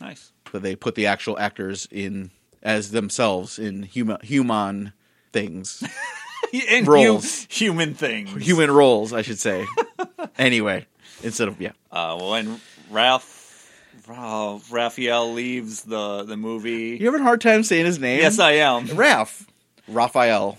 [0.00, 0.32] nice.
[0.52, 2.30] but they put the actual actors in
[2.62, 4.92] as themselves in human human
[5.32, 5.82] things,
[6.52, 7.46] hu- Roles.
[7.50, 8.30] human things.
[8.44, 9.66] human roles, I should say.
[10.38, 10.86] anyway,
[11.22, 13.70] instead of yeah, Uh, when Ralph,
[14.08, 16.96] uh, Raphael leaves the the movie.
[16.98, 18.20] you having a hard time saying his name?
[18.20, 18.86] Yes, I am.
[18.88, 19.46] Raph,
[19.86, 20.58] Raphael.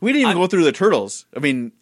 [0.00, 1.26] We didn't even I'm- go through the turtles.
[1.36, 1.72] I mean,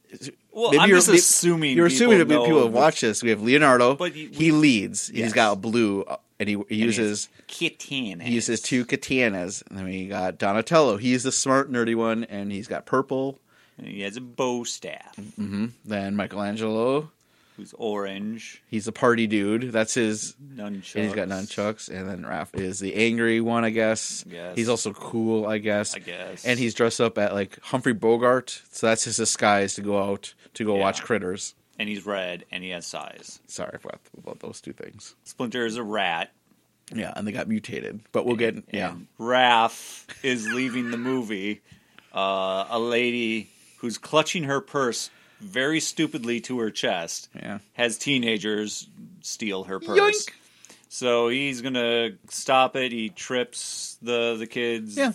[0.52, 3.22] Well, maybe I'm you're, just assuming you're assuming that people people have watched this.
[3.22, 3.94] We have Leonardo.
[3.94, 5.10] But you- he leads.
[5.10, 5.24] Yes.
[5.26, 6.04] He's got a blue,
[6.38, 8.24] and he, he uses katana.
[8.24, 9.62] he uses two katanas.
[9.68, 10.96] And then we got Donatello.
[10.96, 13.40] He's the smart, nerdy one, and he's got purple.
[13.82, 17.10] He has a bow staff, hmm Then Michelangelo.
[17.58, 18.62] who's orange.
[18.68, 19.70] He's a party dude.
[19.72, 20.34] That's his.
[20.54, 20.94] Nunchucks.
[20.94, 21.88] And he's got nunchucks.
[21.90, 24.24] And then Raph is the angry one, I guess.
[24.28, 24.56] Yes.
[24.56, 25.94] He's also cool, I guess.
[25.94, 26.44] I guess.
[26.46, 30.32] And he's dressed up at like Humphrey Bogart, so that's his disguise to go out
[30.54, 30.80] to go Yeah.
[30.80, 31.54] watch critters.
[31.78, 33.40] And he's red and he has sais.
[33.46, 35.14] Sorry about, about those two things.
[35.24, 36.30] Splinter is a rat.
[36.94, 38.94] Yeah, and they got mutated, but we'll get yeah.
[39.20, 41.60] Raph is leaving the movie.
[42.14, 45.10] Uh, a lady who's clutching her purse
[45.40, 47.58] very stupidly to her chest Yeah.
[47.74, 48.86] has teenagers
[49.20, 49.98] steal her purse.
[49.98, 50.30] Yoink.
[50.88, 52.92] So he's gonna stop it.
[52.92, 54.96] He trips the the kids.
[54.96, 55.12] Yeah.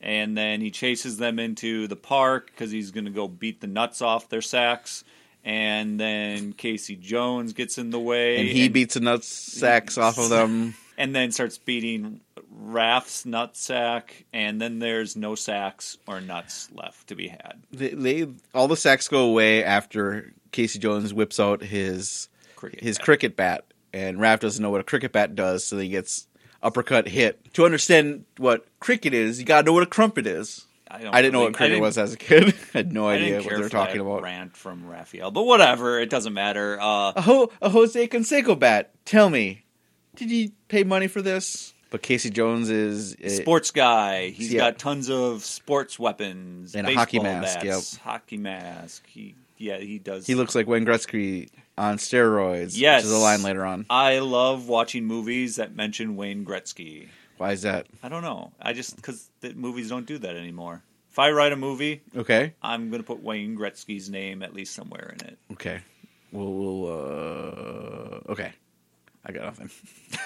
[0.00, 4.02] And then he chases them into the park because he's gonna go beat the nuts
[4.02, 5.04] off their sacks.
[5.44, 10.18] And then Casey Jones gets in the way, And he beats the nuts sacks off
[10.18, 10.74] of them.
[10.98, 12.20] and then starts beating
[12.64, 14.24] Raph's nut sack.
[14.32, 17.62] And then there's no sacks or nuts left to be had.
[17.72, 22.98] They, they all the sacks go away after Casey Jones whips out his Cricket his
[22.98, 23.04] bat.
[23.04, 26.28] cricket bat, and Raph doesn't know what a cricket bat does, so he gets
[26.62, 27.52] uppercut hit.
[27.54, 30.66] To understand what cricket is, you gotta know what a crumpet is.
[31.00, 32.54] Don't I didn't know what cricket was as a kid.
[32.74, 34.22] I had no I idea what they were talking about.
[34.22, 35.98] Rant from Raphael, but whatever.
[36.00, 36.78] It doesn't matter.
[36.80, 38.90] Uh, A, ho- a Jose Canseco bat.
[39.04, 39.64] Tell me,
[40.16, 41.72] did he pay money for this?
[41.90, 44.30] But Casey Jones is uh, sports guy.
[44.30, 44.60] He's Yeah.
[44.60, 49.06] got tons of sports weapons And a hockey mask, bats, Hockey mask.
[49.06, 50.26] He yeah, he does.
[50.26, 52.72] He looks like Wayne Gretzky on steroids.
[52.78, 53.02] Yes.
[53.02, 53.86] which is a line later on.
[53.90, 57.08] I love watching movies that mention Wayne Gretzky.
[57.42, 57.88] Why is that?
[58.04, 58.52] I don't know.
[58.60, 60.82] I just because the movies don't do that anymore.
[61.10, 64.74] If I write a movie, Okay, I'm going to put Wayne Gretzky's name at least
[64.74, 65.38] somewhere in it.
[65.54, 65.80] okay,
[66.30, 68.52] we'll, we'll uh, okay.
[69.26, 69.70] I got nothing.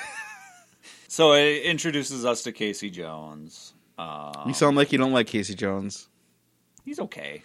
[1.08, 3.72] So it introduces us to Casey Jones.
[3.98, 6.08] Uh, You sound like you don't like Casey Jones.
[6.84, 7.42] he's okay.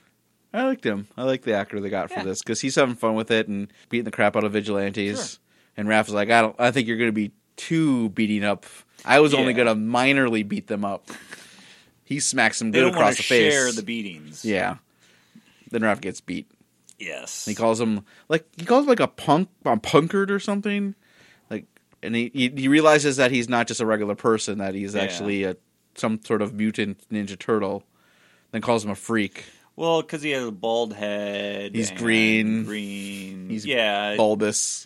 [0.54, 1.08] I liked him.
[1.16, 2.24] I like the actor they got for Yeah.
[2.26, 5.18] this because he's having fun with it and beating the crap out of vigilantes.
[5.18, 5.40] Sure.
[5.78, 6.56] And Raph is like, I don't.
[6.60, 8.66] I think you're going to be too beating up.
[9.06, 11.10] I was only going to minorly beat them up.
[12.04, 13.54] He smacks him They good across the face.
[13.54, 14.44] share the beatings.
[14.46, 14.78] yeah.
[15.72, 16.52] Then Raph gets beat.
[17.00, 17.46] Yes.
[17.46, 20.94] He calls him like he calls him like a punk, a punkard or something.
[21.50, 21.66] Like,
[22.04, 25.02] and he he, he realizes that he's not just a regular person; that he's Yeah.
[25.02, 25.56] actually a
[25.96, 27.84] some sort of mutant ninja turtle.
[28.52, 29.46] Then calls him a freak.
[29.78, 31.74] Well, because he has a bald head.
[31.74, 32.66] He's and green.
[32.66, 33.50] Green.
[33.50, 34.16] He's yeah.
[34.18, 34.86] bulbous.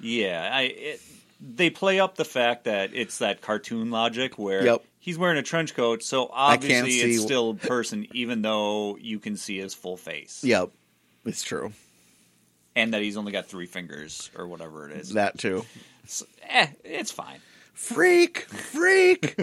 [0.00, 0.48] Yeah.
[0.52, 0.62] I.
[0.64, 1.00] It,
[1.40, 4.84] they play up the fact that it's that cartoon logic where Yep.
[4.98, 9.36] he's wearing a trench coat, so obviously it's still a person, even though you can
[9.36, 10.42] see his full face.
[10.44, 10.70] Yep,
[11.24, 11.72] it's true.
[12.74, 15.14] And that he's only got three fingers or whatever it is.
[15.14, 15.64] That too.
[16.06, 17.40] So, eh, it's fine.
[17.74, 19.36] freak, freak.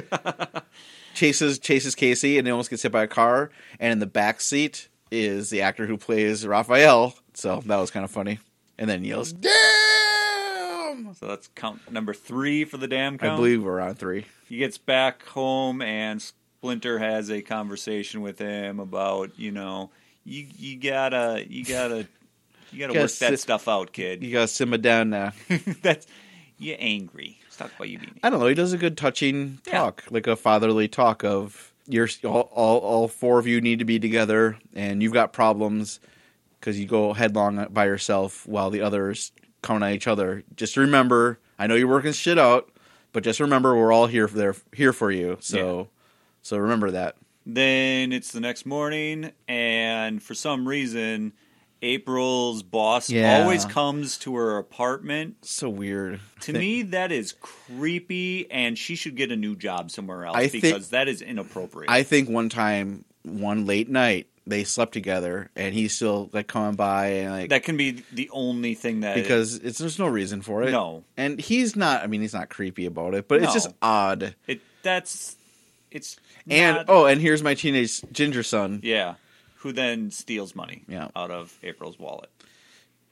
[1.14, 3.52] chases chases Casey and he almost gets hit by a car.
[3.80, 7.16] And in the back seat is the actor who plays Raphael.
[7.34, 8.40] So that was kind of funny.
[8.78, 9.34] And then yells,
[11.04, 13.34] "Damn!" So that's count number three for the damn count.
[13.34, 14.26] I believe we're on three.
[14.48, 19.92] he gets back home and Splinter has a conversation with him about you know
[20.24, 22.08] you you gotta you gotta
[22.72, 24.24] you gotta Gotta work that stuff out, kid.
[24.24, 25.32] You gotta simmer down now.
[25.82, 26.08] That's
[26.58, 27.40] you're angry.
[27.44, 28.20] Let's talk about you being.
[28.24, 28.48] I don't know.
[28.48, 29.80] He does a good touching Yeah.
[29.80, 33.86] talk, like a fatherly talk of you're all, all, all four of you need to
[33.86, 36.00] be together, and you've got problems
[36.60, 39.32] because you go headlong by yourself while the others
[39.66, 40.44] count at each other.
[40.56, 42.70] Just remember, I know you're working shit out,
[43.12, 45.38] but just remember we're all here for there here for you.
[45.42, 45.90] So,
[46.42, 47.18] so remember that.
[47.46, 51.34] Then it's the next morning, and for some reason,
[51.82, 53.42] April's boss Yeah.
[53.44, 55.36] always comes to her apartment.
[55.46, 56.20] So weird.
[56.42, 60.48] To me, that is creepy, and she should get a new job somewhere else I
[60.48, 61.90] think- because that is inappropriate.
[61.92, 66.76] I think one time, one late night, they slept together, and he's still like coming
[66.76, 70.42] by and like that can be the only thing that because it's there's no reason
[70.42, 70.72] for it.
[70.72, 71.04] No.
[71.18, 72.04] and he's not.
[72.04, 73.54] I mean, he's not creepy about it, but it's No.
[73.54, 74.36] just odd.
[74.48, 75.36] it that's
[75.92, 78.82] it's And not- oh, and here's my teenage ginger son.
[78.84, 79.16] yeah,
[79.58, 81.08] who then steals money Yeah.
[81.16, 82.30] out of April's wallet.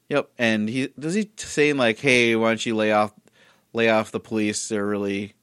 [0.09, 3.11] Yep, and he does he saying like, "Hey, why don't you lay off,
[3.73, 4.67] lay off the police?
[4.67, 5.33] They're really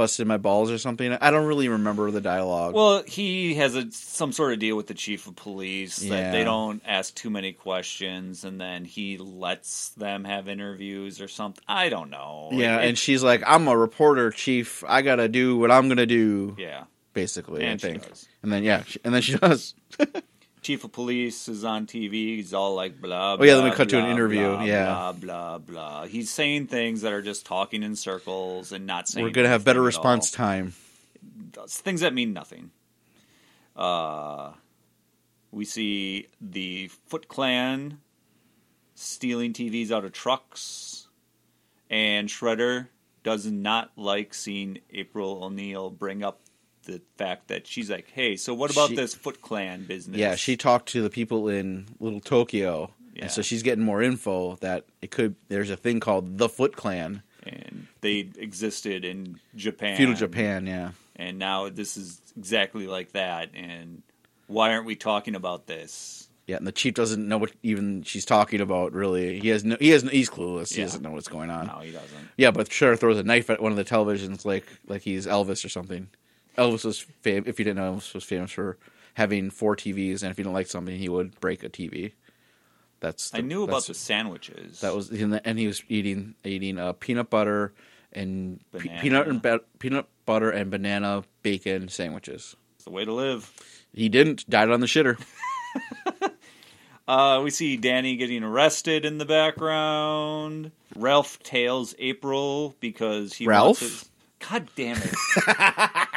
[0.00, 2.74] busted my balls or something." I don't really remember the dialogue.
[2.74, 6.42] Well, he has a some sort of deal with the chief of police that they
[6.44, 11.62] don't ask too many questions, and then he lets them have interviews or something.
[11.68, 12.48] I don't know.
[12.52, 14.82] yeah, It- and she's like, "I'm a reporter, chief.
[14.88, 16.84] I gotta do what I'm gonna do." yeah.
[17.12, 18.08] Basically, And I she think.
[18.08, 18.28] does.
[18.42, 19.74] And then yeah, she, and then she does.
[20.62, 22.36] Chief of police is on TV.
[22.36, 23.36] He's all like blah.
[23.38, 24.84] Oh, yeah, then we cut to an interview, Blah, yeah.
[24.86, 26.04] blah blah blah.
[26.06, 29.24] He's saying things that are just talking in circles and not saying.
[29.24, 30.74] We're gonna have better response time.
[31.66, 32.70] things that mean nothing.
[33.74, 34.52] Uh,
[35.50, 38.00] we see the Foot Clan
[38.94, 41.08] stealing TVs out of trucks,
[41.88, 42.88] and Shredder
[43.22, 46.40] does not like seeing April O'Neil bring up
[46.90, 50.34] the fact that she's like, "Hey, so what about She- this Foot Clan business?" Yeah,
[50.34, 53.22] she talked to the people in Little Tokyo, Yeah.
[53.22, 55.36] and so she's getting more info that it could.
[55.48, 60.66] There's a thing called the Foot Clan, and they existed in Japan, feudal Japan.
[60.66, 63.50] Yeah, and now this is exactly like that.
[63.54, 64.02] And
[64.46, 66.26] why aren't we talking about this?
[66.46, 68.92] yeah, and the chief doesn't know what even she's talking about.
[68.92, 69.76] Really, he has no.
[69.78, 70.02] He has.
[70.02, 70.72] no- He's clueless.
[70.74, 70.86] He Yeah.
[70.86, 71.68] doesn't know what's going on.
[71.68, 72.28] No, he doesn't.
[72.36, 75.64] Yeah, but Cher throws a knife at one of the televisions, like like he's Elvis
[75.64, 76.08] or something.
[76.60, 78.76] Elvis was fam- if you didn't know, Elvis was famous for
[79.14, 82.12] having four TVs, and if he didn't like something, he would break a TV.
[83.00, 84.80] That's I knew about the sandwiches.
[84.80, 87.72] That was and he was eating eating uh, peanut butter
[88.12, 89.02] and pe- Banana.
[89.02, 92.56] peanut and ba- peanut butter and banana bacon sandwiches.
[92.76, 93.50] It's the way to live.
[93.94, 95.18] He didn't died on the shitter.
[97.08, 100.70] Uh, we see Danny getting arrested in the background.
[100.94, 103.80] Ralph tails April because he Ralph?
[103.80, 104.08] his.
[104.48, 105.12] God damn it!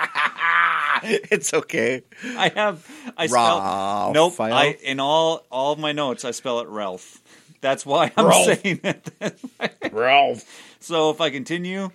[1.32, 2.04] it's okay.
[2.38, 2.88] I have
[3.18, 4.14] I spell Ralph.
[4.14, 4.40] nope.
[4.40, 7.22] I in all all of my notes I spell it Ralph.
[7.62, 8.46] That's why I'm Ralph.
[8.46, 9.40] saying it.
[9.92, 10.44] Ralph.
[10.80, 11.90] so if I continue,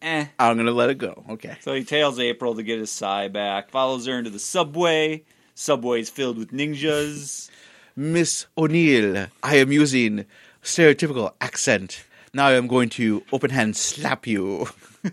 [0.00, 0.26] eh.
[0.38, 1.24] I'm gonna let it go.
[1.30, 1.56] Okay.
[1.60, 3.70] So he tails April to get his sai back.
[3.70, 5.24] Follows her into the subway.
[5.54, 7.50] Subway's filled with ninjas.
[7.94, 10.24] Miss O'Neil, I am using
[10.62, 12.04] stereotypical accent.
[12.32, 14.68] Now I am going to open hand slap you.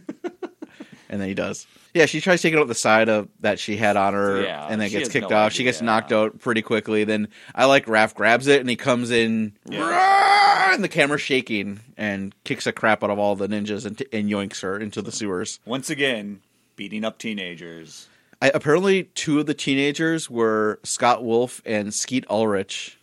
[1.09, 1.67] and then he does.
[1.93, 4.79] Yeah, she tries taking out the sai of that she had on her, Yeah, and
[4.79, 5.53] then gets kicked no off.
[5.53, 7.03] She gets knocked out pretty quickly.
[7.03, 10.73] Then I like Raph grabs it and he comes in, Yeah.
[10.73, 14.29] and the camera's shaking and kicks the crap out of all the ninjas and, and
[14.29, 15.59] yoinks her into the sewers.
[15.65, 16.41] Once again,
[16.75, 18.07] beating up teenagers.
[18.41, 22.97] I, apparently, two of the teenagers were Scott Wolf and Skeet Ulrich.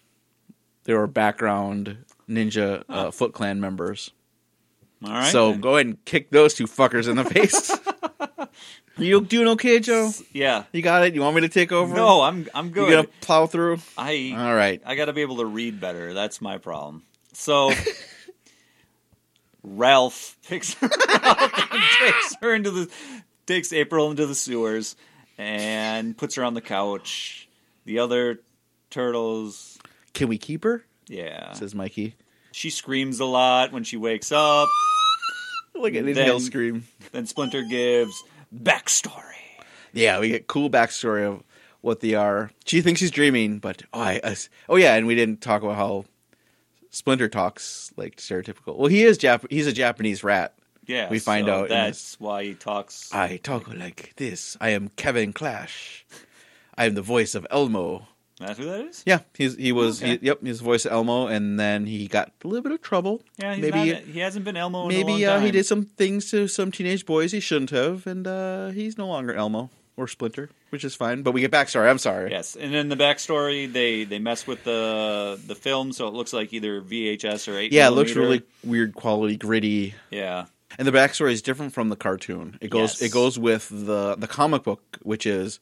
[0.84, 4.12] They were background ninja uh, Foot Clan members.
[5.04, 5.30] All right.
[5.30, 5.60] so then.
[5.60, 7.70] go ahead and kick those two fuckers in the face.
[8.98, 10.10] you doing okay, Joe?
[10.32, 10.64] yeah.
[10.72, 11.14] You got it.
[11.14, 11.94] You want me to take over?
[11.94, 13.78] No, I'm I'm You gonna plow through?
[13.98, 14.80] I All right.
[14.86, 16.14] I got to be able to read better.
[16.14, 17.02] That's my problem.
[17.32, 17.70] So
[19.62, 22.90] Ralph picks her up and takes her into the
[23.46, 24.96] takes April into the sewers
[25.38, 27.48] and puts her on the couch.
[27.84, 28.40] The other
[28.90, 29.78] turtles,
[30.12, 30.84] Can we keep her?
[31.08, 32.14] yeah, Says Mikey.
[32.52, 34.68] she screams a lot when she wakes up.
[35.74, 36.86] Look at Then- Inhale scream.
[37.12, 39.22] Then Splinter gives backstory.
[39.92, 41.42] Yeah, we get cool backstory of
[41.80, 42.50] what they are.
[42.64, 44.36] She thinks she's dreaming, but oh, I,
[44.68, 46.04] oh yeah, and we didn't talk about how
[46.90, 48.76] Splinter talks like stereotypical.
[48.76, 49.46] Well, he is Jap.
[49.50, 50.54] He's a Japanese rat.
[50.86, 53.12] Yeah, We find so out that's why he talks.
[53.12, 54.56] I talk like this.
[54.60, 56.06] I am Kevin Clash.
[56.76, 58.06] I am the voice of Elmo.
[58.38, 59.02] That's who that is.
[59.06, 60.18] Yeah, he's he was Okay.
[60.18, 63.22] he, yep, he's voice of Elmo, and then he got a little bit of trouble.
[63.38, 64.88] Yeah, maybe not, he hasn't been Elmo.
[64.88, 68.06] In a maybe uh, he did some things to some teenage boys he shouldn't have,
[68.06, 71.22] and uh, he's no longer Elmo or Splinter, which is fine.
[71.22, 71.88] But we get backstory.
[71.88, 72.30] I'm sorry.
[72.30, 76.34] Yes, and in the backstory they they mess with the the film, so it looks
[76.34, 77.72] like either VHS or eight.
[77.72, 80.44] Yeah, it looks really weird quality, gritty, Yeah,
[80.78, 82.58] and the backstory is different from the cartoon.
[82.60, 83.02] It goes Yes.
[83.08, 85.58] it goes with the the comic book, which is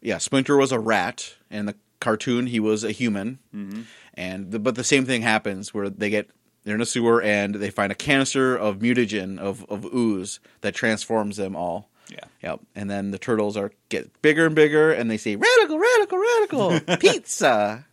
[0.00, 3.82] yeah, Splinter was a rat, and the cartoon he was a human, Mm-hmm.
[4.14, 6.28] and the, but the same thing happens where they get
[6.64, 10.74] they're in a sewer and they find a canister of mutagen of of ooze that
[10.74, 11.88] transforms them all.
[12.08, 12.18] yeah.
[12.42, 16.18] Yep, and then the turtles are get bigger and bigger, and they say radical, radical,
[16.18, 17.86] radical pizza.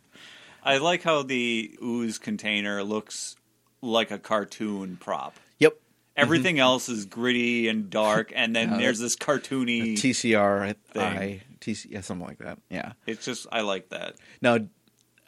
[0.63, 3.35] I like how the ooze container looks
[3.81, 5.35] like a cartoon prop.
[5.59, 5.73] Yep,
[6.15, 9.93] Everything else is gritty and dark, and then Yeah, there's this cartoony.
[9.95, 11.41] TCR, Thing.
[11.63, 12.59] TC, yeah, something like that.
[12.69, 12.93] Yeah.
[13.07, 14.15] it's just I like that.
[14.41, 14.59] Now,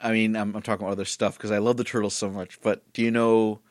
[0.02, 2.60] I mean, I'm, I'm talking about other stuff because I love the turtles so much.
[2.62, 3.62] But do you know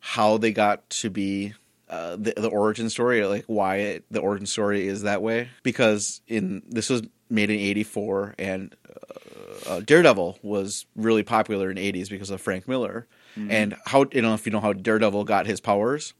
[0.00, 1.54] how they got to be
[1.88, 3.24] uh, the, the origin story?
[3.24, 5.48] Like why it, the origin story is that way?
[5.62, 11.76] Because in this was made in '84, and uh, uh, Daredevil was really popular in
[11.76, 13.06] the '80s because of Frank Miller.
[13.48, 16.14] And how you know if you know how Daredevil got his powers?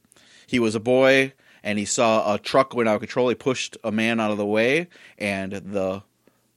[0.46, 1.32] He was a boy.
[1.62, 3.28] And he saw a truck going out of control.
[3.28, 6.02] He pushed a man out of the way, and the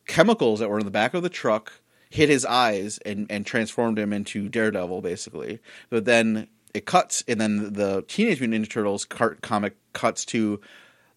[0.05, 1.73] chemicals that were in the back of the truck
[2.09, 5.59] hit his eyes and, and transformed him into Daredevil, basically.
[5.89, 10.59] But then it cuts, and then the Teenage Mutant Ninja Turtles cart comic cuts to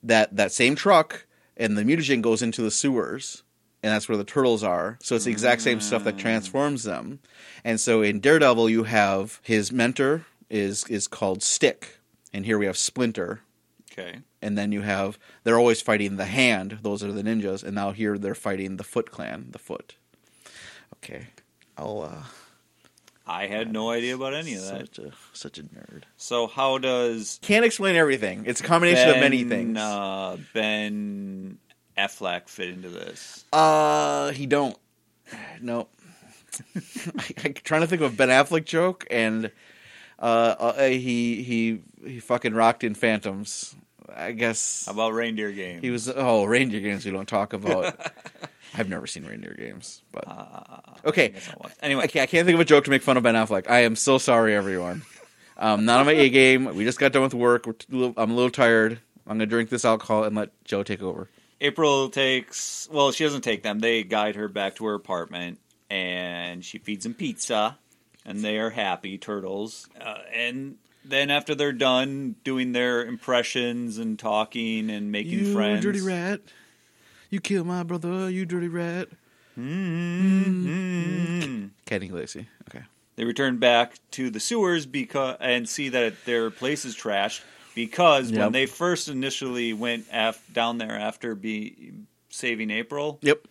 [0.02, 3.42] that that same truck, and the mutagen goes into the sewers,
[3.82, 4.98] and that's where the turtles are.
[5.02, 6.20] So it's the exact same stuff that mm.
[6.20, 7.20] transforms them.
[7.64, 11.98] And so in Daredevil, you have his mentor is is called Stick,
[12.32, 13.40] and here we have Splinter,
[13.98, 17.74] Okay, and then you have they're always fighting the hand those are the ninjas and
[17.74, 19.96] now here they're fighting the foot clan the foot.
[20.96, 21.28] Okay.
[21.78, 22.22] I'll uh
[23.26, 24.94] I had no idea about any of that.
[24.94, 26.04] such a such a nerd.
[26.16, 28.44] So how does can't explain everything.
[28.46, 29.78] It's a combination of many things.
[29.78, 31.58] Uh, ben
[31.96, 33.44] Affleck fit into this?
[33.52, 34.76] uh he don't.
[35.60, 35.88] No
[37.18, 39.50] I, i'm trying to think of a ben affleck joke and
[40.18, 43.74] uh, uh he he he fucking rocked in phantoms
[44.14, 45.82] i guess How about reindeer games?
[45.82, 47.94] he was oh reindeer games we don't talk about
[48.74, 50.24] i've never seen reindeer games but
[51.04, 53.22] okay I'll Anyway, I can't, I can't think of a joke to make fun of
[53.22, 53.68] Ben Affleck.
[53.70, 55.02] I am so sorry, everyone.
[55.56, 56.74] Um, not on my A game.
[56.74, 57.66] We just got done with work.
[57.66, 58.98] We're t- a little- I'm a little tired.
[59.26, 61.28] I'm gonna drink this alcohol and let Joe take over.
[61.60, 63.78] April takes well, she doesn't take them.
[63.78, 65.58] They guide her back to her apartment,
[65.90, 67.78] and she feeds them pizza,
[68.24, 69.88] and they are happy turtles.
[70.00, 70.76] Uh, and
[71.08, 76.40] then after they're done doing their impressions and talking and making you friends, dirty rat!
[77.30, 78.28] You kill my brother.
[78.30, 79.08] You dirty rat!
[80.46, 81.70] Mm.
[81.84, 82.46] Kenny Glacy.
[82.68, 82.84] Okay.
[83.16, 87.40] They return back to the sewers because and see that their place is trashed
[87.74, 88.40] because Yep.
[88.40, 91.92] when they first initially went af- down there after be
[92.28, 93.48] saving April, Yep.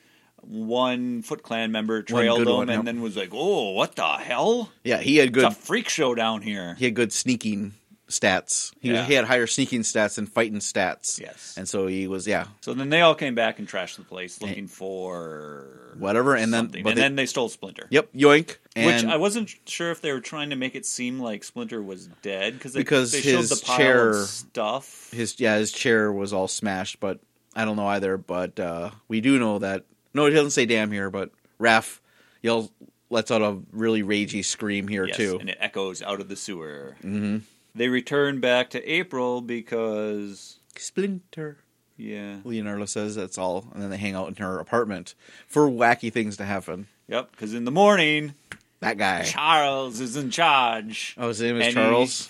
[0.47, 2.85] One Foot Clan member trailed them one, and yep.
[2.85, 4.71] then was like, "Oh, what the hell?
[4.83, 5.45] Yeah, he had good.
[5.45, 7.73] It's a freak show down here." He had good sneaking
[8.07, 8.71] stats.
[8.79, 11.19] He, was, he had higher sneaking stats than fighting stats.
[11.19, 11.55] Yes.
[11.57, 14.39] And so he was yeah So then they all came back and trashed the place
[14.43, 16.35] looking for whatever.
[16.35, 17.87] And then but and they- then they stole Splinter.
[17.89, 18.57] yep yoink.
[18.75, 21.81] And Which I wasn't sure if they were trying to make it seem like Splinter
[21.81, 25.09] was dead because they, Because they his showed the pile chair- of stuff.
[25.11, 27.19] his yeah his chair was all smashed but
[27.55, 29.83] i don't know either but uh we do know that
[30.15, 31.99] no it doesn't say damn here but Raph
[32.41, 32.71] yells
[33.11, 36.35] lets out a really ragey scream here Yes, too and it echoes out of the
[36.35, 36.95] sewer.
[37.03, 37.37] mm-hmm.
[37.75, 41.57] They return back to April because splinter
[41.97, 45.13] yeah, leonardo says that's all and then they hang out in her apartment
[45.47, 47.31] for wacky things to happen yep.
[47.31, 48.33] Because in the morning,
[48.79, 51.15] that guy Charles is in charge.
[51.17, 52.29] oh his name is charles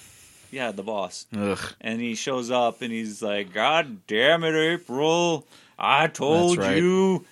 [0.52, 1.26] Yeah, the boss.
[1.36, 1.60] Ugh.
[1.82, 5.46] And he shows up and he's like, God damn it, April.
[5.78, 6.78] I told right.
[6.78, 7.26] you.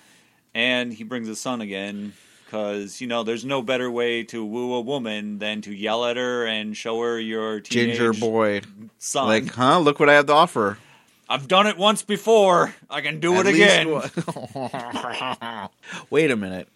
[0.54, 2.12] And he brings his son again
[2.46, 6.16] because, you know, there's no better way to woo a woman than to yell at
[6.16, 8.60] her and show her your teenage ginger boy
[8.98, 9.26] son.
[9.26, 10.78] like huh look what i have to offer
[11.26, 12.74] I've done it once before.
[12.90, 13.88] I can do At it again.
[13.90, 15.68] one-
[16.10, 16.68] Wait a minute.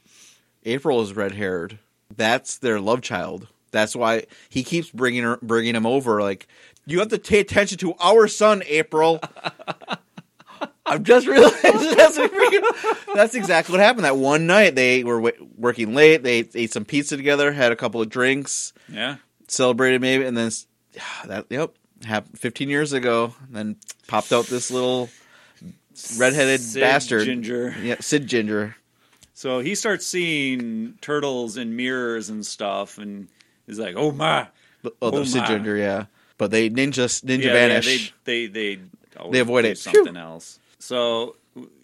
[0.65, 1.79] April is red haired.
[2.17, 3.49] That's their love child.
[3.73, 6.23] That's why he keeps bringing her, bringing him over.
[6.23, 6.49] Like
[6.87, 9.21] you have to pay attention to our son, April.
[10.89, 11.61] I'm just realizing
[11.97, 12.17] that's,
[13.15, 14.05] that's exactly what happened.
[14.05, 16.23] That one night they were w- working late.
[16.23, 19.17] They ate, ate some pizza together, had a couple of drinks, Yeah.
[19.49, 20.51] celebrated maybe, and then
[21.27, 21.47] that.
[21.51, 21.73] Yep,
[22.05, 23.35] happened 15 years ago.
[23.47, 25.09] And then popped out this little
[26.17, 26.63] redheaded bastard.
[26.63, 27.25] Sid bastard.
[27.25, 27.75] Ginger.
[27.83, 28.77] Yeah, Sid Ginger.
[29.35, 33.29] So he starts seeing turtles in mirrors and stuff, and
[33.67, 34.49] he's like, "Oh my!"
[35.03, 35.47] Oh, the Oh, Sid my.
[35.49, 36.07] Ginger, yeah.
[36.39, 37.87] But they ninja ninja Yeah, vanish.
[38.07, 38.83] Yeah, they they they
[39.31, 39.79] They avoid it.
[39.79, 40.59] Something else.
[40.79, 41.37] So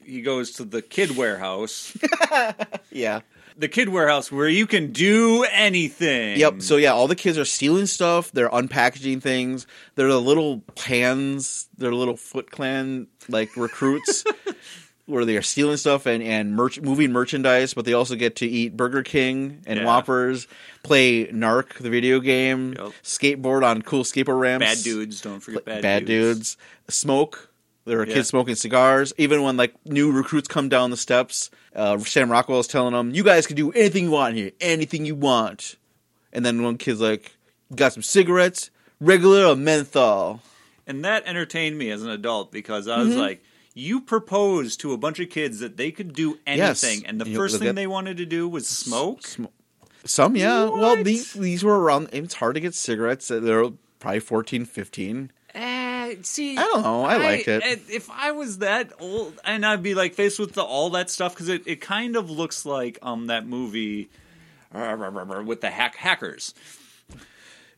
[0.04, 1.96] he goes to the kid warehouse.
[2.90, 3.20] yeah.
[3.56, 6.38] the kid warehouse where you can do anything.
[6.38, 6.62] Yep.
[6.62, 8.30] So yeah, all the kids are stealing stuff.
[8.32, 9.66] They're unpackaging things.
[9.94, 11.68] They're the little pans.
[11.76, 14.24] They're little Foot Clan like recruits,
[15.06, 17.74] where they are stealing stuff and and merch, moving merchandise.
[17.74, 19.86] But they also get to eat Burger King and Yeah.
[19.86, 20.46] Whoppers,
[20.82, 22.92] play Narc, the video game, Yep.
[23.02, 24.66] skateboard on cool skateboard ramps.
[24.66, 25.20] bad dudes.
[25.20, 26.56] Don't forget bad, bad, dudes.
[26.88, 27.50] Smoke.
[27.86, 28.14] There are Yeah.
[28.14, 29.12] kids smoking cigars.
[29.18, 33.14] Even when like new recruits come down the steps, uh, Sam Rockwell is telling them,
[33.14, 35.76] "You guys can do anything you want here, anything you want."
[36.32, 37.36] And then one kid's like,
[37.74, 38.70] "Got some cigarettes,
[39.00, 40.40] regular or menthol?"
[40.86, 43.18] And that entertained me as an adult because I was Mm-hmm.
[43.18, 46.82] like, you proposed to a bunch of kids that they could do Yes.
[46.84, 49.26] anything, and the You- first thing at- they wanted to do was smoke.
[49.26, 49.44] Sm-
[50.06, 50.64] Some, yeah.
[50.64, 52.10] Well, these these were around.
[52.12, 53.28] It's hard to get cigarettes.
[53.28, 53.70] They're
[54.00, 55.32] probably 14, 15.
[55.54, 55.83] Eh,
[56.22, 57.04] see, I don't know.
[57.04, 57.62] I like it.
[57.90, 61.34] If I was that old, and I'd be like faced with the, all that stuff
[61.34, 64.08] because it, it kind of looks like um that movie
[64.74, 64.96] uh,
[65.46, 66.54] with the hack hackers.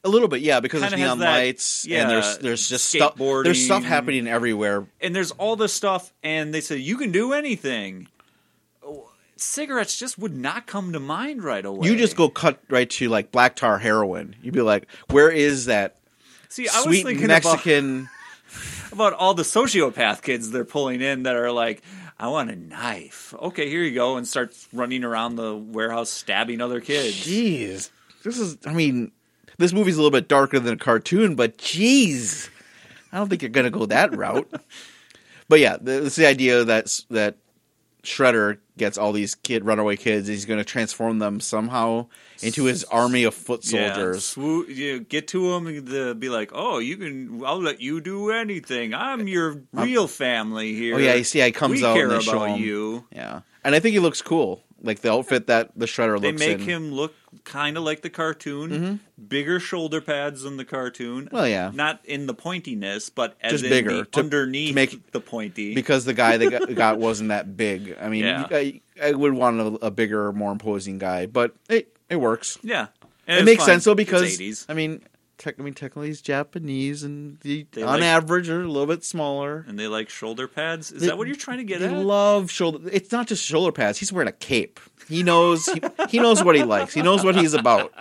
[0.05, 2.69] A little bit, yeah, because there's Kinda has neon that- lights yeah, and there's there's
[2.69, 3.17] just stuff.
[3.17, 4.87] There's stuff happening everywhere.
[5.01, 8.09] and there's all this stuff, and they say you can do anything.
[9.39, 11.89] Cigarettes just would not come to mind right away.
[11.89, 14.35] You just go cut right to like black tar heroin.
[14.43, 15.97] You'd be like, "Where is that
[16.49, 16.69] see.
[16.69, 18.09] I was sweet thinking Mexican?"
[18.97, 21.83] About, all the sociopath kids they're pulling in that are like,
[22.19, 26.61] "I want a knife." Okay, here you go, and starts running around the warehouse stabbing
[26.61, 27.15] other kids.
[27.27, 27.91] Jeez,
[28.25, 28.57] this is.
[28.67, 29.13] I mean,
[29.59, 32.49] this movie's a little bit darker than a cartoon, but jeez,
[33.13, 34.51] I don't think you're gonna go that route.
[35.49, 37.37] but yeah, the- it's the idea that that
[38.07, 40.29] Shredder gets all these kid runaway kids.
[40.29, 42.07] He's going to transform them somehow
[42.41, 44.35] into his army of foot soldiers.
[44.37, 47.43] Yeah, swoo- you get to them and be like, "Oh, you can.
[47.45, 48.95] I'll let you do anything.
[48.95, 50.95] I'm your real family here.
[50.95, 52.61] Oh yeah, you see, he comes we out care and they show him.
[52.61, 56.41] you." Yeah, and I think he looks cool, like the outfit that the Shredder looks.
[56.41, 56.67] They make in.
[56.69, 57.15] him look
[57.45, 61.27] kind of like the cartoon, bigger shoulder pads than the cartoon.
[61.27, 61.35] Mm-hmm.
[61.35, 61.71] Well, yeah.
[61.75, 65.75] not in the pointiness, but as Just in bigger, to- underneath to make- the pointy.
[65.75, 67.97] because the guy that got, got wasn't that big.
[68.01, 68.47] I mean, Yeah.
[68.51, 72.59] I, I would want a, a bigger, more imposing guy, but it it works.
[72.63, 72.87] yeah,
[73.27, 74.67] it makes sense though because.
[74.69, 75.03] I mean,
[75.39, 78.87] tech, I mean, technically he's Japanese, and the, They on like- average are a little
[78.87, 79.65] bit smaller.
[79.69, 80.91] and they like shoulder pads.
[80.93, 81.93] Is They- that what you're trying to get They at?
[82.05, 82.89] love shoulder.
[82.93, 83.99] It's not just shoulder pads.
[83.99, 84.81] He's wearing a cape.
[85.09, 85.67] He knows.
[85.67, 86.93] He, he knows what he likes.
[86.95, 87.93] He knows what he's about.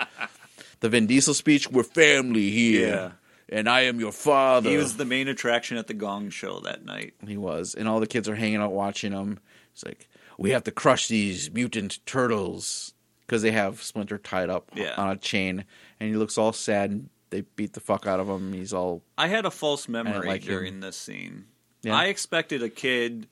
[0.80, 3.12] The Vin Diesel speech: "We're family here, Yeah.
[3.58, 6.84] and I am your father." he was the main attraction at the Gong Show that
[6.86, 7.14] night.
[7.26, 9.40] He was, and all the kids are hanging out watching him.
[9.74, 10.08] It's like
[10.38, 12.94] we have to crush these mutant turtles
[13.26, 14.94] because they have Splinter tied up Yeah.
[14.98, 15.64] on a chain,
[16.00, 16.92] and he looks all sad.
[16.92, 18.54] and They beat the fuck out of him.
[18.54, 20.48] He's all I had a false memory like him.
[20.54, 21.46] during this scene.
[21.84, 21.96] Yeah.
[21.96, 23.28] I expected a kid,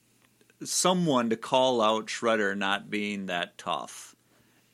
[0.64, 4.16] someone to call out Shredder not being that tough,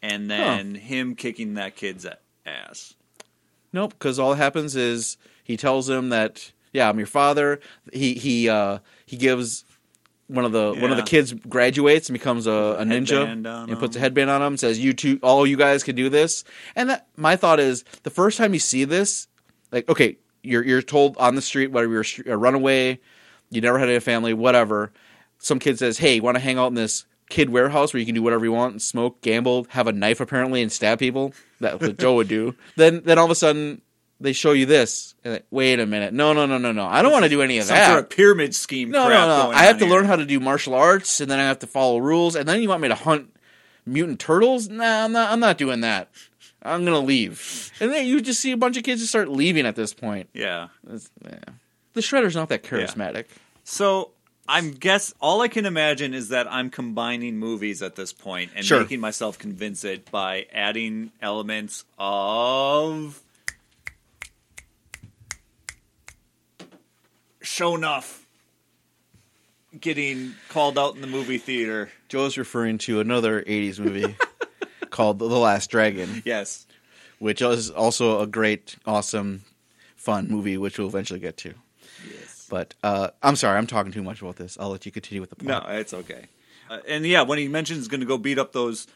[0.02, 2.06] and then him kicking that kid's
[2.46, 2.96] ass.
[3.72, 3.94] nope.
[3.94, 7.60] Because all that happens is he tells him that yeah, I'm your father.
[7.92, 9.66] He he uh, he gives.
[10.30, 13.26] One of the one of the kids graduates and becomes a, a ninja
[13.64, 14.58] and puts a headband on him.
[14.58, 16.44] Says you two, all you guys can do this.
[16.76, 19.28] And that my thought is the first time you see this,
[19.72, 23.00] like okay, you're you're told on the street whether you're a runaway,
[23.50, 24.92] you never had a family, whatever.
[25.40, 28.16] Some kid says, "Hey, want to hang out in this kid warehouse where you can
[28.16, 31.82] do whatever you want, and smoke, gamble, have a knife apparently, and stab people." That's
[31.82, 32.56] what Joe would do.
[32.76, 33.82] Then then all of a sudden
[34.20, 35.16] they show you this.
[35.24, 37.42] And like, Wait a minute, no no no no no, I don't want to do
[37.42, 37.88] any of Some that.
[37.88, 38.90] sort of pyramid scheme.
[38.92, 39.52] No, no, no.
[39.52, 39.94] I have to here.
[39.94, 42.62] learn how to do martial arts, and then I have to follow rules, and then
[42.62, 43.36] you want me to hunt
[43.86, 44.70] mutant turtles?
[44.70, 45.32] Nah, I'm not.
[45.32, 46.10] I'm not doing that.
[46.62, 47.72] I'm gonna leave.
[47.80, 50.30] And then you just see a bunch of kids just start leaving at this point.
[50.34, 50.68] Yeah.
[51.24, 51.40] Yeah.
[51.94, 53.26] The Shredder's not that charismatic.
[53.64, 54.12] So
[54.48, 58.66] I'm guess all I can imagine is that I'm combining movies at this point and
[58.66, 58.82] Sure.
[58.82, 63.22] making myself convince it by adding elements of
[67.50, 68.26] show enough
[69.80, 71.90] getting called out in the movie theater.
[72.08, 74.16] Joe's referring to another '80s movie
[74.90, 76.66] called The Last Dragon, Yes.
[77.20, 79.44] which is also a great, awesome,
[79.96, 81.54] fun movie, which we'll eventually get to.
[82.10, 82.48] Yes.
[82.50, 84.58] But uh, I'm sorry, I'm talking too much about this.
[84.60, 85.50] I'll let you continue with the point.
[85.50, 86.26] No, it's okay.
[86.70, 88.88] Uh, and yeah, when he mentions going to go beat up those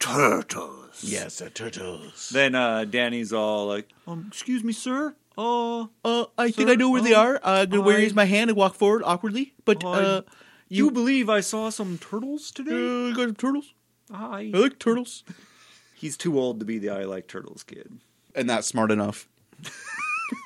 [0.00, 1.04] turtles.
[1.04, 2.30] Yes, the turtles.
[2.30, 5.14] Then uh, Danny's all like, um, "Excuse me, sir.
[5.38, 7.36] Oh, Uh, I think I know where they uh, are.
[7.36, 9.54] Uh, I'm gonna I- raise my hand and walk forward awkwardly.
[9.64, 10.20] But I- uh,
[10.68, 12.72] you, you believe I saw some turtles today?
[12.72, 13.72] uh, you got some turtles.
[14.12, 14.50] I.
[14.54, 15.24] I like turtles.
[15.94, 17.98] He's too old to be the I like turtles kid.
[18.34, 19.28] And not smart enough.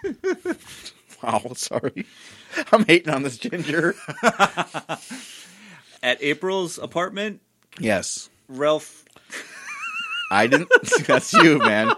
[1.22, 2.06] wow, sorry.
[2.72, 3.94] I'm hating on this ginger.
[6.02, 7.40] At April's apartment,
[7.78, 9.04] yes, Raph
[10.30, 10.68] I didn't.
[11.06, 11.94] That's you, man.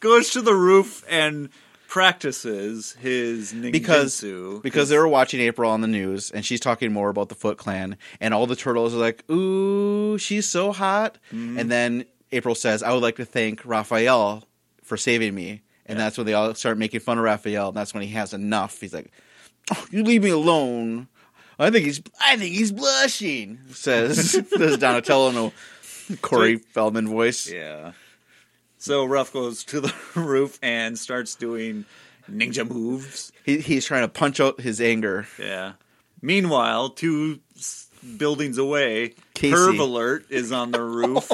[0.00, 1.48] goes to the roof and
[1.90, 3.72] practices his ninjutsu.
[3.72, 4.20] because
[4.62, 7.58] because they were watching April on the news and she's talking more about the Foot
[7.58, 11.58] Clan and all the turtles are like, "Ooh, she's so hot." Mm-hmm.
[11.58, 14.44] And then April says, "I would like to thank Raphael
[14.82, 16.04] for saving me." And Yeah.
[16.04, 17.68] that's when they all start making fun of Raphael.
[17.68, 18.80] And that's when he has enough.
[18.80, 19.10] He's like,
[19.72, 21.08] oh, "You leave me alone."
[21.58, 23.58] I think he's I think he's blushing.
[23.72, 25.52] Says says Donatello in
[26.14, 27.50] a Corey Feldman voice.
[27.50, 27.92] Yeah.
[28.82, 31.84] So Raph goes to the roof and starts doing
[32.30, 33.30] ninja moves.
[33.44, 35.26] He, he's trying to punch out his anger.
[35.38, 35.72] Yeah.
[36.22, 37.40] Meanwhile, two
[38.16, 39.54] buildings away, Casey.
[39.54, 41.30] Curve Alert is on the roof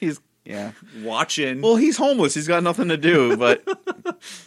[0.00, 0.72] He's yeah.
[1.02, 1.60] watching.
[1.60, 2.34] Well, he's homeless.
[2.34, 3.36] He's got nothing to do.
[3.36, 3.62] But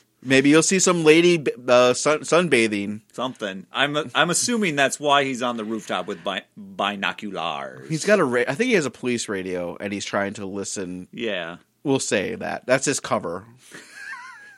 [0.23, 3.01] maybe you'll see some lady uh, sun- sunbathing.
[3.13, 3.67] something.
[3.71, 7.87] I'm I'm assuming that's why he's on the rooftop with bi- binoculars.
[7.89, 8.23] He's got a.
[8.23, 11.07] Ra- I think he has a police radio, and he's trying to listen.
[11.11, 11.57] yeah.
[11.83, 12.65] We'll say that.
[12.65, 13.45] That's his cover.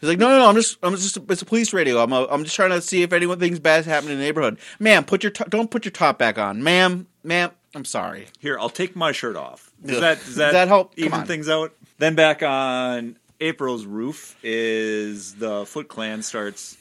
[0.02, 0.50] He's like, no, no, no.
[0.50, 1.18] I'm just, I'm just.
[1.30, 2.04] It's a police radio.
[2.04, 4.60] I'm, a, I'm just trying to see if anyone thinks bad's happening in the neighborhood.
[4.80, 7.52] Ma'am, put your, to- don't put your top back on, ma'am, ma'am.
[7.74, 8.28] I'm sorry.
[8.40, 9.72] Here, I'll take my shirt off.
[9.84, 10.02] Does Ugh.
[10.02, 10.96] that does that, that help?
[10.96, 11.26] Come even on.
[11.26, 11.74] things out?
[11.98, 16.78] Then back on April's roof is the Foot Clan starts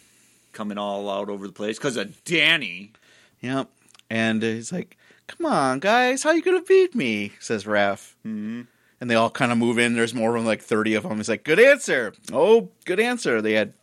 [0.53, 2.93] coming all out over the place because of Danny.
[3.41, 3.69] Yep.
[4.11, 7.33] And he's like, come on, guys, how you gonna beat me?
[7.41, 8.15] Says Raph.
[8.27, 8.63] Mm-hmm.
[9.05, 9.95] And they all kind of move in.
[9.95, 11.19] There's more than like thirty of them.
[11.19, 12.15] He's like, "Good answer.
[12.33, 13.75] Oh, good answer." They had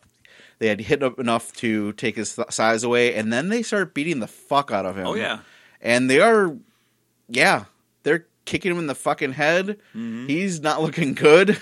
[0.58, 3.94] they had hit up enough to take his th- size away, and then they start
[3.94, 5.06] beating the fuck out of him.
[5.06, 5.38] Oh yeah,
[5.80, 6.56] and they are,
[7.28, 7.66] yeah,
[8.02, 9.78] they're kicking him in the fucking head.
[9.94, 10.26] Mm-hmm.
[10.26, 11.56] He's not looking good.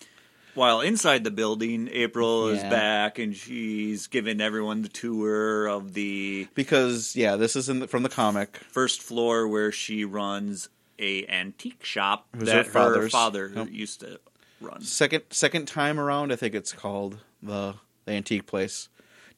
[0.54, 6.48] While inside the building, April is back and she's giving everyone the tour of the
[6.54, 8.56] because yeah, this is in the, from the comic.
[8.70, 13.12] first floor where she runs a antique shop that her father's.
[13.12, 13.68] father Yep.
[13.70, 14.20] used to
[14.60, 14.80] run.
[14.82, 17.74] Second second time around, I think it's called the
[18.04, 18.88] the antique place.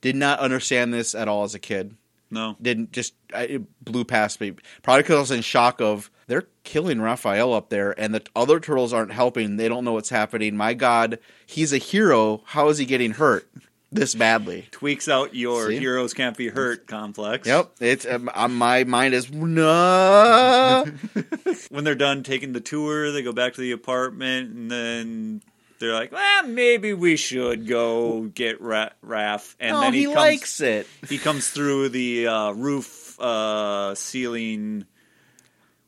[0.00, 1.96] Did not understand this at all as a kid.
[2.30, 4.54] No, didn't just I, it blew past me.
[4.82, 8.58] Probably because I was in shock of they're killing Raphael up there, and the other
[8.58, 9.56] turtles aren't helping.
[9.56, 10.56] They don't know what's happening.
[10.56, 12.42] My God, he's a hero.
[12.46, 13.48] How is he getting hurt
[13.94, 14.68] this badly?
[14.70, 15.78] tweaks out your See?
[15.78, 17.46] heroes can't be hurt complex.
[17.46, 20.84] Yep, it's um, uh, my mind is no.
[21.70, 25.42] when they're done taking the tour, they go back to the apartment, and then
[25.78, 30.04] they're like, "Well, maybe we should go get Ra- Raph." And no, then he, he
[30.06, 30.86] comes, likes it.
[31.08, 34.86] he comes through the uh, roof uh, ceiling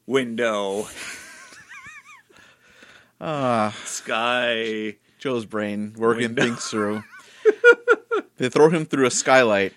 [0.07, 0.87] window.
[3.21, 4.97] Ah, Sky.
[5.19, 6.43] Joe's brain working Window.
[6.43, 7.03] things through.
[8.39, 9.73] they throw him through a skylight,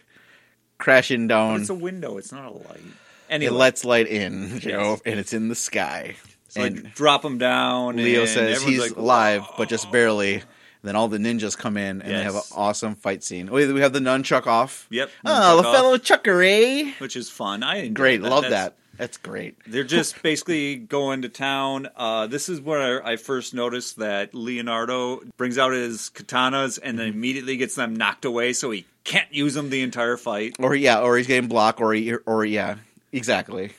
[0.78, 1.62] crashing down.
[1.62, 2.18] it's a window.
[2.18, 2.82] It's not a light.
[3.30, 5.02] It lets light in, Joe, Yes.
[5.06, 6.16] and it's in the sky.
[6.48, 7.96] so and drop him down.
[7.98, 10.36] Leo says he's like, alive, "Whoa." but just barely.
[10.36, 13.50] And then all the ninjas come in, and they have an awesome fight scene.
[13.52, 14.88] Oh, we have the nunchuck off.
[14.90, 15.12] Yep.
[15.26, 16.98] Oh, the fellow chuckery.
[17.00, 17.62] which is fun.
[17.64, 18.76] I enjoy Great, love That's- that.
[19.00, 19.56] That's great.
[19.66, 21.88] They're just basically going to town.
[21.96, 27.08] Uh, this is where I first noticed that Leonardo brings out his katanas and then
[27.10, 27.18] Mm-hmm.
[27.18, 30.58] immediately gets them knocked away, so he can't use them the entire fight.
[30.60, 32.76] Or yeah, or he's getting blocked, or he, or yeah,
[33.14, 33.72] exactly.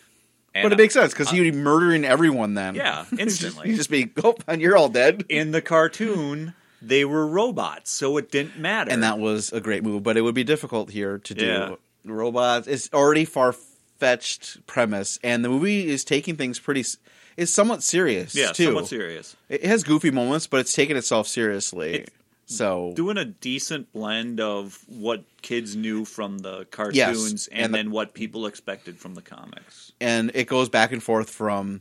[0.55, 2.75] And but it makes sense because he would be murdering everyone then.
[2.75, 3.69] yeah, instantly.
[3.69, 5.25] He'd just be, oh, and you're all dead.
[5.29, 8.91] In the cartoon, they were robots, so it didn't matter.
[8.91, 11.45] And that was a great move, but it would be difficult here to do.
[11.47, 11.75] Yeah.
[12.07, 12.67] Robots.
[12.67, 13.53] It's already far
[14.01, 16.81] fetched premise, and the movie is taking things pretty.
[16.81, 16.97] s-
[17.37, 18.65] It's somewhat serious yeah, too.
[18.67, 19.37] somewhat serious.
[19.49, 21.95] It has goofy moments, but it's taking itself seriously.
[22.01, 22.13] It-
[22.47, 27.73] so Doing a decent blend of what kids knew from the cartoons Yes, and, and
[27.75, 29.93] the- then what people expected from the comics.
[30.01, 31.81] and it goes back and forth from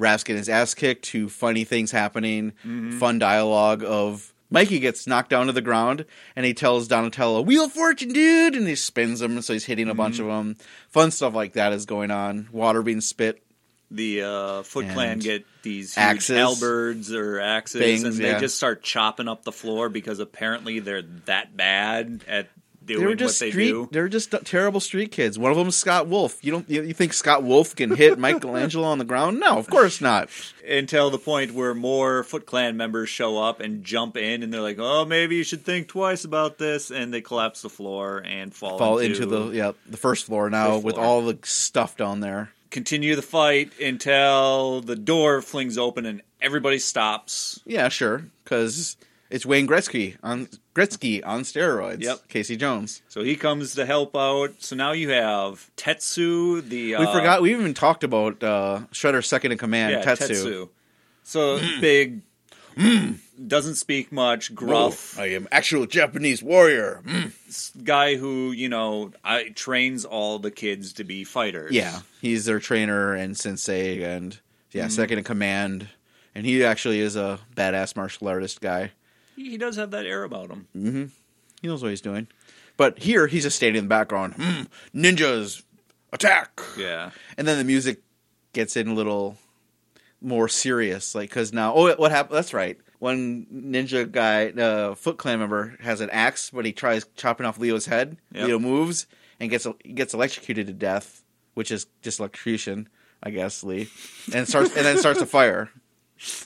[0.00, 2.98] getting his ass kicked to funny things happening, Mm-hmm.
[2.98, 7.64] fun dialogue of Mikey gets knocked down to the ground and he tells Donatello, "Wheel
[7.64, 10.48] of Fortune, dude," and he spins him, so he's hitting a bunch of Mm-hmm.
[10.48, 10.56] them.
[10.88, 12.48] Fun stuff like that is going on.
[12.52, 13.42] Water being spit.
[13.90, 16.36] the uh, Foot And Clan get these axes.
[16.36, 18.34] halberds or axes, Things, and yeah.
[18.34, 22.48] they just start chopping up the floor because apparently they're that bad at
[22.88, 23.68] doing They were just what they street.
[23.68, 23.88] do.
[23.92, 25.38] They're just terrible street kids.
[25.38, 26.44] One of them is Scott Wolf.
[26.44, 26.68] You don't.
[26.68, 29.38] You, think Scott Wolf can hit Michelangelo on the ground?
[29.38, 30.28] No, of course not.
[30.68, 34.60] Until the point where more Foot Clan members show up and jump in, and they're
[34.60, 38.52] like, "Oh, maybe you should think twice about this," and they collapse the floor and
[38.54, 42.20] fall, Fall into the yeah the first floor now First with all the stuff down
[42.20, 42.50] there.
[42.70, 47.60] continue the fight until the door flings open and everybody stops.
[47.64, 48.96] Yeah, sure, because
[49.30, 52.02] it's Wayne Gretzky on Gretzky on steroids.
[52.02, 52.28] Yep.
[52.28, 53.02] Casey Jones.
[53.08, 54.54] So he comes to help out.
[54.58, 57.42] So now you have Tetsu, the We uh, forgot.
[57.42, 60.28] We even talked about uh, Shredder's second in command, yeah, Tetsu.
[60.30, 60.68] Tetsu.
[61.24, 61.80] So Mm.
[61.80, 62.20] big,
[63.46, 67.02] doesn't speak much, gruff I am actual Japanese warrior.
[67.04, 67.84] Mm.
[67.84, 71.72] guy who you know I, trains all the kids to be fighters.
[71.72, 74.38] Yeah, he's their trainer and sensei, and
[74.72, 74.90] yeah, Mm-hmm.
[74.90, 75.88] second in command.
[76.34, 78.92] And he actually is a badass martial artist guy.
[79.38, 81.12] He, does have that air about him.
[81.60, 82.28] He knows what he's doing.
[82.76, 84.34] But here, he's just standing in the background.
[84.34, 84.62] Hmm,
[84.94, 85.62] ninjas,
[86.12, 86.60] attack!
[86.76, 88.02] Yeah, And then the music
[88.52, 89.36] gets in a little
[90.20, 92.36] more serious, like because now, oh, what happened?
[92.36, 92.78] That's right.
[93.00, 97.58] One ninja guy, uh, Foot Clan member, has an axe, but he tries chopping off
[97.58, 98.16] Leo's head.
[98.32, 98.46] Yep.
[98.46, 99.06] Leo moves
[99.40, 101.22] and gets gets electrocuted to death,
[101.54, 102.88] which is just electrocution,
[103.22, 103.88] I guess, Lee,
[104.32, 105.70] and starts and then starts a fire.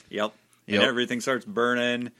[0.09, 0.33] Yep.
[0.65, 0.79] Yep.
[0.79, 2.11] And everything starts burning.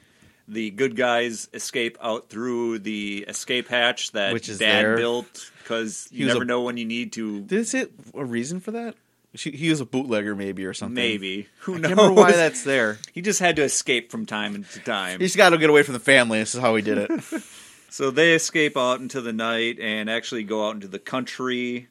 [0.47, 4.97] The good guys escape out through the escape hatch that Which is Dad there.
[4.97, 7.45] built because He you was never a- know when you need to.
[7.49, 8.95] Is it a reason for that?
[9.35, 10.93] She, he was a bootlegger, maybe or something.
[10.93, 11.87] Maybe who I knows?
[11.89, 12.99] can't remember why that's there.
[13.13, 15.19] He just had to escape from time to time.
[15.19, 16.37] He's got to get away from the family.
[16.39, 17.11] This is how he did it.
[17.89, 21.89] So they escape out into the night and actually go out into the country.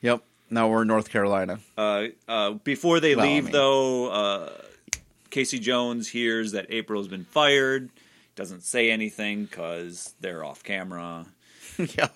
[0.00, 0.22] yep.
[0.48, 1.58] Now we're in North Carolina.
[1.76, 4.52] Uh, uh, before they Well, I leave, mean- though, uh,
[5.30, 7.90] Casey Jones hears that April's been fired.
[8.36, 11.26] Doesn't say anything because they're off camera.
[11.78, 12.08] yeah.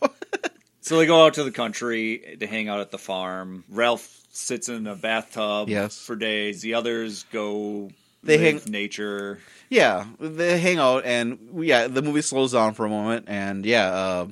[0.81, 3.65] So they go out to the country to hang out at the farm.
[3.73, 5.99] Raph sits in a bathtub Yes.
[5.99, 6.61] for days.
[6.63, 7.91] The others go
[8.23, 9.39] They live hang- nature.
[9.71, 13.87] Yeah, they hang out, and yeah, the movie slows down for a moment, and yeah,
[13.89, 14.27] uh,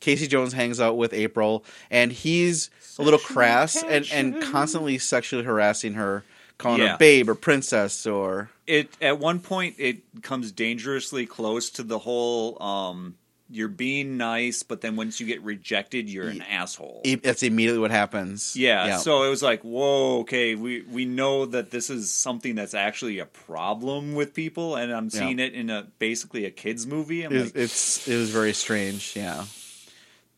[0.00, 4.98] Casey Jones hangs out with April, and he's a little Sexual crass and, and constantly
[4.98, 6.24] sexually harassing her,
[6.58, 6.92] calling Yeah.
[6.92, 11.98] her babe or princess or It at one point it comes dangerously close to the
[12.00, 13.16] whole um
[13.48, 17.02] you're being nice, but then once you get rejected, you're an asshole.
[17.22, 18.56] that's immediately what happens.
[18.56, 22.74] Yeah, so it was like, whoa, okay, we we know that this is something that's
[22.74, 25.20] actually a problem with people, and I'm Yeah.
[25.20, 27.22] seeing it in a basically a kids movie.
[27.22, 29.12] I'm like, it's it was very strange.
[29.14, 29.44] Yeah.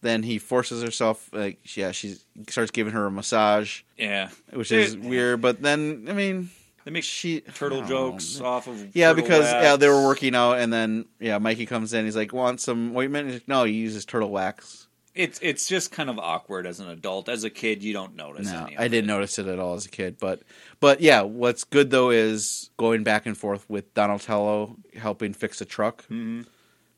[0.01, 2.17] Then he forces herself, like yeah, she
[2.49, 5.41] starts giving her a massage, yeah, which is It- weird.
[5.41, 6.51] But then I mean,
[6.85, 8.47] they make she turtle jokes know.
[8.47, 12.05] off of Yeah, because yeah, they were working out, and then yeah, Mikey comes in.
[12.05, 14.87] He's like, "Want some ointment?" He's like, no, he uses turtle wax.
[15.17, 17.29] It's it's just kind of awkward as an adult.
[17.29, 18.47] As a kid, you don't notice.
[18.53, 20.43] No, I didn't notice it at all as a kid, but
[20.79, 25.65] but yeah, what's good though is going back and forth with Donatello helping fix a
[25.65, 26.47] truck Mhm.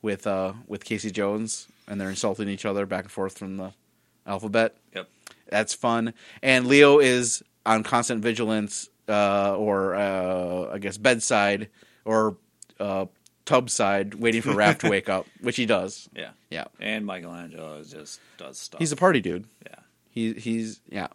[0.03, 3.73] with uh with Casey Jones, and they're insulting each other back and forth from the
[4.27, 4.77] alphabet.
[4.95, 5.09] Yep.
[5.51, 11.69] That's fun, and Leo is on constant vigilance, uh, or uh, I guess bedside
[12.07, 12.37] or
[12.79, 13.07] uh,
[13.45, 16.09] tub side, waiting for Raph to wake up, which he does.
[16.15, 18.79] Yeah, Yeah, and Michelangelo is just does stuff.
[18.79, 19.45] he's a party dude.
[19.67, 19.75] yeah.
[20.13, 21.09] He he's yeah.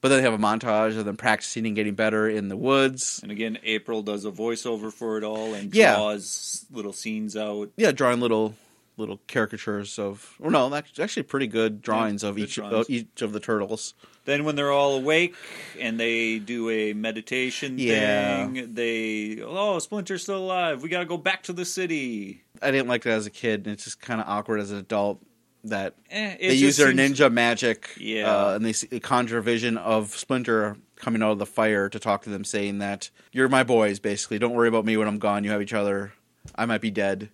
[0.00, 3.20] But then they have a montage of them practicing and getting better in the woods.
[3.22, 5.94] And again, April does a voiceover for it all and Yeah.
[5.94, 7.70] draws little scenes out.
[7.76, 8.54] Yeah, drawing little
[8.96, 10.34] little caricatures of.
[10.38, 12.74] Well, no, that's actually pretty good drawings Yeah, of good each drawings.
[12.86, 13.94] of each of the turtles.
[14.24, 15.34] Then when they're all awake
[15.80, 18.46] and they do a meditation Yeah.
[18.46, 20.82] thing, they oh Splinter's still alive.
[20.82, 22.42] We got to go back to the city.
[22.60, 24.78] I didn't like that as a kid, and it's just kind of awkward as an
[24.78, 25.20] adult
[25.64, 28.30] that Eh, they use their seems- ninja magic, Yeah.
[28.32, 31.98] uh, and they see, conjure a vision of Splinter coming out of the fire to
[31.98, 33.98] talk to them, saying that you're my boys.
[33.98, 35.42] Basically, don't worry about me when I'm gone.
[35.44, 36.12] You have each other.
[36.56, 37.30] I might be dead,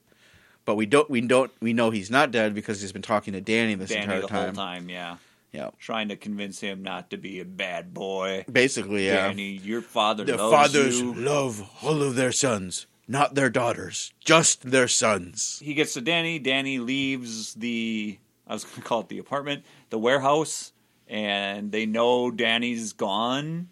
[0.69, 1.09] but we don't.
[1.09, 1.51] We don't.
[1.63, 4.27] We know he's not dead because he's been talking to Danny this Danny entire the
[4.27, 4.45] time.
[4.45, 4.91] whole time.
[4.91, 5.17] Yeah,
[5.51, 8.45] Yeah, trying to convince him not to be a bad boy.
[8.53, 9.29] basically, yeah.
[9.29, 11.15] Danny, your father loves fathers you.
[11.15, 15.59] love all of their sons, not their daughters, just their sons.
[15.65, 16.39] he gets to Danny.
[16.39, 20.75] Danny leaves the I was going to call it the apartment, the warehouse,
[21.09, 23.69] and they know Danny's gone.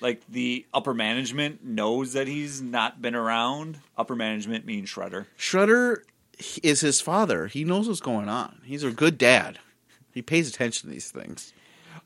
[0.00, 3.78] Like the upper management knows that he's not been around.
[3.96, 5.26] Upper management means Shredder.
[5.38, 6.02] Shredder
[6.62, 7.46] is his father.
[7.46, 8.60] He knows what's going on.
[8.64, 9.58] He's a good dad.
[10.12, 11.52] He pays attention to these things.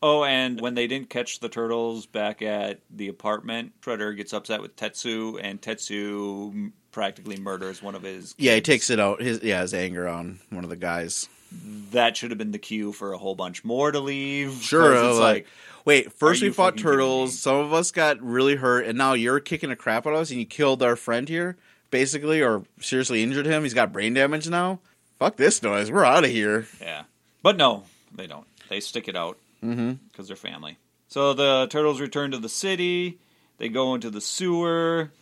[0.02, 4.60] Oh, and when they didn't catch the turtles back at the apartment, Shredder gets upset
[4.60, 8.34] with Tetsu, and Tetsu practically murders one of his.
[8.36, 9.22] Yeah, he takes it out.
[9.22, 11.28] His yeah, his anger on one of the guys.
[11.90, 14.54] That should have been the cue for a whole bunch more to leave.
[14.62, 15.46] Sure, it's like, like
[15.84, 16.96] wait, first we fought fucking kidding me?
[16.96, 17.38] turtles.
[17.38, 20.30] Some of us got really hurt, and now you're kicking the crap out of us,
[20.30, 21.56] and you killed our friend here,
[21.90, 23.62] basically, or seriously injured him.
[23.62, 24.80] He's got brain damage now.
[25.18, 25.90] Fuck this noise.
[25.90, 26.66] We're out of here.
[26.80, 27.04] Yeah.
[27.42, 27.84] But no,
[28.14, 28.46] they don't.
[28.68, 29.92] They stick it out mm-hmm.
[30.10, 30.78] because they're family.
[31.08, 33.18] So the turtles return to the city.
[33.58, 35.12] They go into the sewer.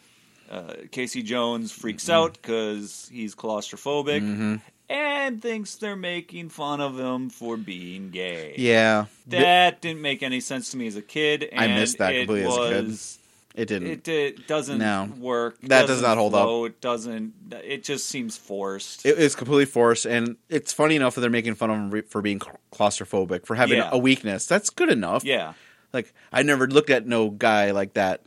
[0.50, 2.12] Uh, Casey Jones freaks mm-hmm.
[2.12, 4.56] out because he's claustrophobic mm-hmm.
[4.92, 8.54] And thinks they're making fun of him for being gay.
[8.58, 11.48] Yeah, That didn't make any sense to me as a kid.
[11.56, 12.86] I missed that completely as a kid.
[12.86, 13.18] was-
[13.54, 13.88] it didn't.
[13.88, 15.10] It, it doesn't No.
[15.18, 15.60] work.
[15.64, 16.48] That does not hold up.
[16.70, 17.34] It doesn't.
[17.62, 19.04] It just seems forced.
[19.04, 22.22] It is completely forced, and it's funny enough that they're making fun of him for
[22.22, 22.40] being
[22.72, 23.90] claustrophobic, for having Yeah.
[23.92, 24.46] a weakness.
[24.46, 25.22] That's good enough.
[25.24, 25.52] yeah.
[25.92, 28.22] Like I never looked at no guy like that.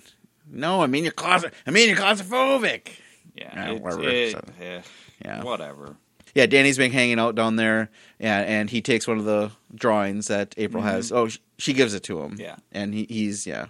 [0.47, 2.89] No, I mean you're claustro- I mean you're claustrophobic.
[3.36, 3.51] Yeah.
[3.55, 4.03] Yeah, it- whatever.
[4.07, 4.82] it- So- eh,
[5.26, 5.43] Yeah.
[5.43, 5.95] Whatever.
[6.36, 10.28] Yeah, Danny's been hanging out down there, and, and he takes one of the drawings
[10.28, 11.12] that April has.
[11.12, 12.32] Oh, sh- she gives it to him.
[12.32, 12.42] Mm-hmm.
[12.42, 12.56] Yeah.
[12.74, 13.68] and he, he's yeah.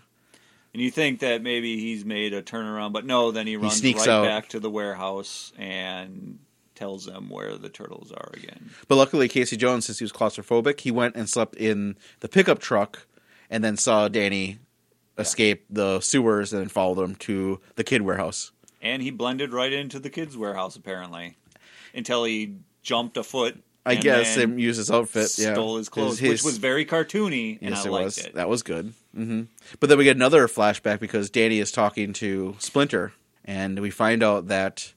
[0.73, 3.31] And you think that maybe he's made a turnaround, but no.
[3.31, 4.25] Then he runs sneaks right out.
[4.25, 6.39] back to the warehouse and
[6.73, 8.71] tells them where the turtles are again.
[8.89, 12.59] But luckily, Casey Jones, since he was claustrophobic, he went and slept in the pickup
[12.59, 13.07] truck,
[13.49, 14.59] and then saw Danny
[15.17, 18.51] escape the sewers and followed him to the kid warehouse.
[18.81, 21.37] And he blended right into the kids' warehouse apparently,
[21.95, 23.57] until he jumped a foot.
[23.87, 25.35] I guess and used his outfit.
[25.37, 28.17] Yeah, stole his clothes, His- which was very cartoony, and yes, I it liked was.
[28.17, 28.33] it.
[28.33, 28.93] That was good.
[29.13, 29.43] hmm
[29.79, 34.23] But then we get another flashback because Danny is talking to Splinter, and we find
[34.23, 34.93] out that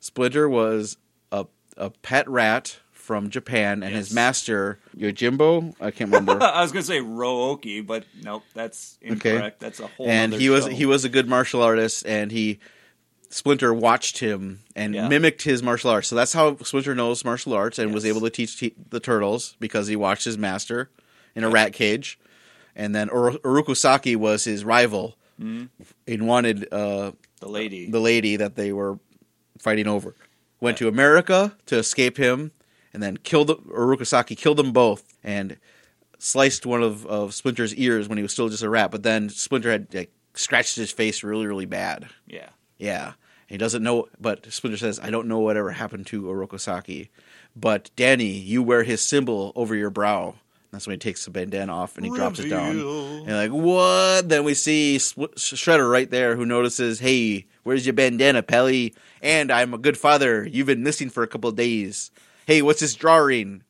[0.00, 0.96] Splinter was
[1.30, 1.44] a
[1.76, 4.14] a pet rat from Japan, and his Yes.
[4.14, 5.74] master Yojimbo.
[5.80, 6.42] I can't remember.
[6.42, 9.60] I was going to say Rooki, but nope, that's incorrect.
[9.60, 10.08] That's a whole.
[10.08, 12.58] and other he was he was a good martial artist, and he
[13.30, 15.08] Splinter watched him and Yeah.
[15.08, 16.08] mimicked his martial arts.
[16.08, 19.56] So that's how Splinter knows martial arts and was able to teach te- the turtles
[19.60, 20.90] because he watched his master
[21.36, 22.18] in a rat cage.
[22.74, 25.66] And then Ur- Oroku Saki was his rival Mm-hmm.
[26.06, 27.90] and wanted uh, the lady.
[27.90, 28.98] the lady that they were
[29.58, 30.14] fighting over.
[30.60, 32.50] Went to America to escape him,
[32.92, 34.34] and then killed Oroku Saki.
[34.36, 35.56] Killed them both, and
[36.18, 38.90] sliced one of, of Splinter's ears when he was still just a rat.
[38.90, 42.08] But then Splinter had like, scratched his face really, really bad.
[42.26, 43.12] yeah, Yeah,
[43.50, 44.08] he doesn't know.
[44.18, 47.10] But Splinter says, "I don't know whatever happened to Oroku Saki,
[47.54, 50.36] but Danny, you wear his symbol over your brow."
[50.72, 52.78] That's when he takes the bandana off and he drops it down.
[52.78, 54.28] And like, what?
[54.28, 58.94] Then we see Shredder right there who notices, hey, where's your bandana, Pelly?
[59.20, 60.46] And I'm a good father.
[60.46, 62.12] You've been missing for a couple of days.
[62.46, 63.64] Hey, what's this drawing?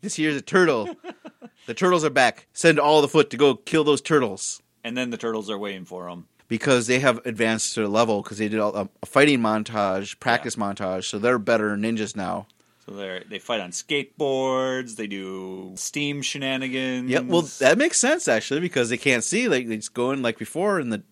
[0.00, 0.96] This here's a turtle.
[1.66, 2.46] the turtles are back.
[2.54, 4.62] Send all the foot to go kill those turtles.
[4.82, 6.26] and then the turtles are waiting for him.
[6.48, 10.54] Because they have advanced to a level because they did a, a fighting montage, practice
[10.56, 12.46] montage, so they're better ninjas now.
[12.84, 14.94] So they they fight on skateboards.
[14.96, 17.10] They do steam shenanigans.
[17.10, 19.48] Yeah, well, that makes sense actually because they can't see.
[19.48, 21.02] Like they just go in like before, and the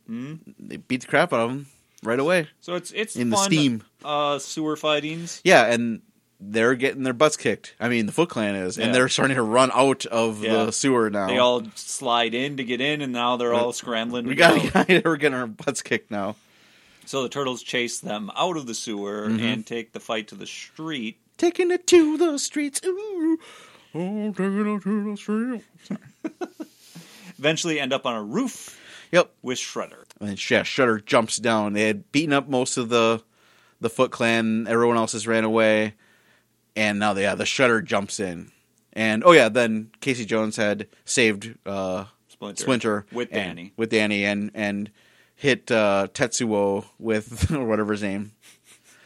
[0.60, 1.66] they beat the crap out of them
[2.04, 2.48] right away.
[2.60, 3.82] so it's it's in the steam.
[4.04, 5.40] uh, sewer fightings.
[5.42, 6.02] Yeah, and
[6.50, 7.74] they're getting their butts kicked.
[7.80, 8.86] I mean, the Foot Clan is, Yeah.
[8.86, 10.64] and they're starting to run out of Yeah.
[10.66, 11.26] the sewer now.
[11.28, 14.26] They all slide in to get in, and now they're all scrambling.
[14.26, 14.90] we to got get out.
[14.90, 16.36] a guy we're getting our butts kicked now.
[17.06, 19.44] So the turtles chase them out of the sewer Mm-hmm.
[19.44, 21.18] and take the fight to the street.
[21.36, 22.80] Taking it to the streets.
[22.84, 23.38] Ooh.
[23.94, 25.64] Oh, taking it to the street.
[27.38, 28.80] Eventually, end up on a roof
[29.12, 29.30] Yep.
[29.42, 30.04] with Shredder.
[30.20, 31.72] And yeah, Shredder jumps down.
[31.72, 33.22] They had beaten up most of the
[33.80, 34.66] the Foot Clan.
[34.68, 35.94] Everyone else has ran away,
[36.76, 38.50] and now yeah, the Shredder jumps in.
[38.92, 43.72] And oh yeah, then Casey Jones had saved uh, Splinter, Splinter with and- Danny.
[43.76, 44.90] with Danny, and and
[45.34, 48.32] hit uh, Tetsuo with or whatever his name,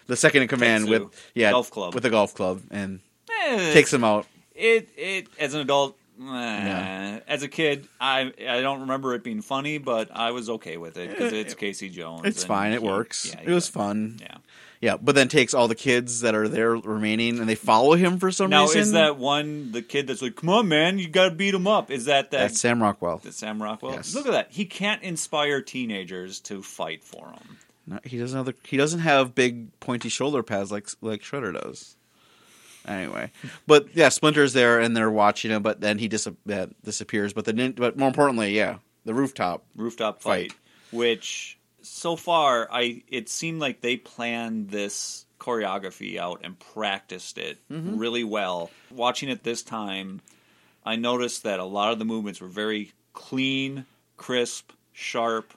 [0.06, 0.90] the second in command Tetsu.
[1.04, 1.94] with yeah Golf club.
[1.94, 3.00] with a golf club and
[3.46, 4.26] Eh, takes him out.
[4.54, 5.96] it it as an adult.
[6.20, 10.76] Eh, As a kid, I I don't remember it being funny, but I was okay
[10.76, 12.22] with it because it's Casey Jones.
[12.24, 12.72] It's fine.
[12.72, 13.32] It he- works.
[13.32, 14.18] yeah, it was fun.
[14.20, 14.36] Yeah.
[14.80, 18.20] Yeah, but then takes all the kids that are there remaining and they follow him
[18.20, 18.76] for some Now reason.
[18.78, 21.52] Now, is that one the kid that's like, "Come on, man, you got to beat
[21.52, 21.90] him up"?
[21.90, 22.38] Is that that?
[22.38, 23.18] that's Sam Rockwell?
[23.18, 23.94] that Sam Rockwell.
[23.94, 24.14] Yes.
[24.14, 24.52] Look at that.
[24.52, 27.58] He can't inspire teenagers to fight for him.
[27.88, 31.52] No, he doesn't have the, he doesn't have big pointy shoulder pads like like Shredder
[31.60, 31.96] does.
[32.88, 33.30] Anyway,
[33.66, 37.32] but yeah, Splinter's there and they're watching him, but then he dis- uh, disappears.
[37.34, 39.62] But the nin- but more importantly, yeah, the rooftop.
[39.76, 40.54] rooftop fight,
[40.90, 47.58] which so far I it seemed like they planned this choreography out and practiced it
[47.70, 47.98] Mm-hmm.
[47.98, 48.70] really well.
[48.90, 50.20] Watching it this time,
[50.84, 53.84] I noticed that a lot of the movements were very clean,
[54.16, 55.52] crisp, sharp.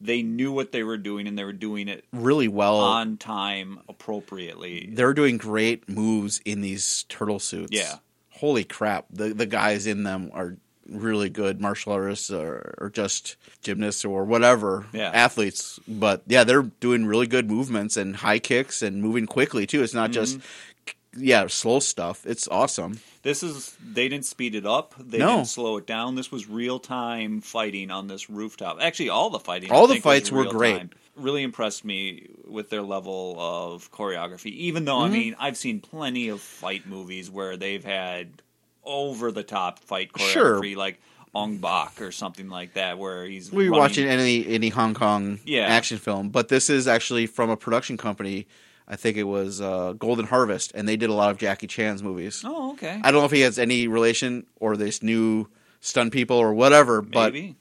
[0.00, 2.76] They knew what they were doing and they were doing it Really well.
[2.78, 4.90] on time appropriately.
[4.92, 7.72] They're doing great moves in these turtle suits.
[7.72, 7.96] Yeah.
[8.30, 10.56] holy crap, the the guys in them are
[10.88, 15.10] really good martial artists or, or just gymnasts or whatever Yeah.
[15.12, 15.80] athletes.
[15.88, 19.82] But yeah, they're doing really good movements and high kicks and moving quickly too.
[19.82, 21.24] It's not just Mm-hmm.
[21.24, 22.24] yeah slow stuff.
[22.26, 23.00] It's awesome.
[23.26, 24.94] This is they didn't speed it up.
[25.00, 25.34] They No.
[25.36, 26.14] didn't slow it down.
[26.14, 28.78] This was real time fighting on this rooftop.
[28.80, 30.78] Actually, all the fighting, All I the fights were great.
[30.78, 30.90] time.
[31.16, 34.52] Really impressed me with their level of choreography.
[34.52, 35.12] Even though Mm-hmm.
[35.14, 38.28] I mean, I've seen plenty of fight movies where they've had
[38.84, 40.60] over the top fight Sure.
[40.60, 41.00] choreography, like
[41.34, 45.40] Ong Bak or something like that, where he's We were watching any any Hong Kong
[45.44, 45.62] Yeah.
[45.66, 48.46] action film, but this is actually from a production company.
[48.88, 52.02] I think it was uh, Golden Harvest, and they did a lot of Jackie Chan's
[52.02, 52.42] movies.
[52.44, 53.00] Oh, okay.
[53.02, 55.48] I don't know if he has any relation or this new
[55.80, 57.56] stunt people or whatever, but Maybe.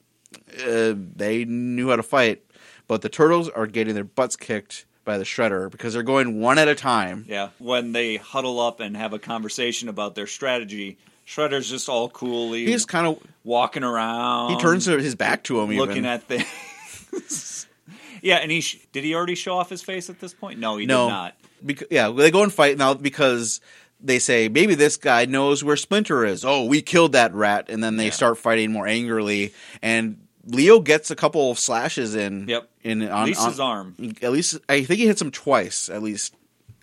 [0.64, 2.44] uh, they knew how to fight.
[2.88, 6.60] But the turtles are getting their butts kicked by the shredder because they're going one
[6.60, 7.26] at a time.
[7.28, 12.08] Yeah, when they huddle up and have a conversation about their strategy, Shredder's just all
[12.10, 14.52] coolly He's kind of walking around.
[14.52, 15.72] he turns his back to him.
[15.72, 16.06] looking even.
[16.06, 17.68] at things.
[18.22, 20.60] yeah, and he sh- did he already show off his face at this point?
[20.60, 21.36] No, he no, did not.
[21.62, 23.62] Bec- yeah, they go and fight now because
[24.02, 26.44] they say maybe this guy knows where Splinter is.
[26.46, 28.12] Oh, we killed that rat, and then they Yeah.
[28.12, 29.54] start fighting more angrily.
[29.82, 32.48] And Leo gets a couple of slashes in.
[32.48, 32.70] Yep.
[32.84, 33.96] In on, At least on- his arm.
[34.22, 35.90] At least I think he hits him twice.
[35.90, 36.36] At least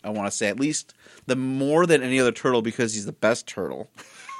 [0.02, 0.94] I want to say at least
[1.26, 3.88] the more than any other turtle because he's the best turtle.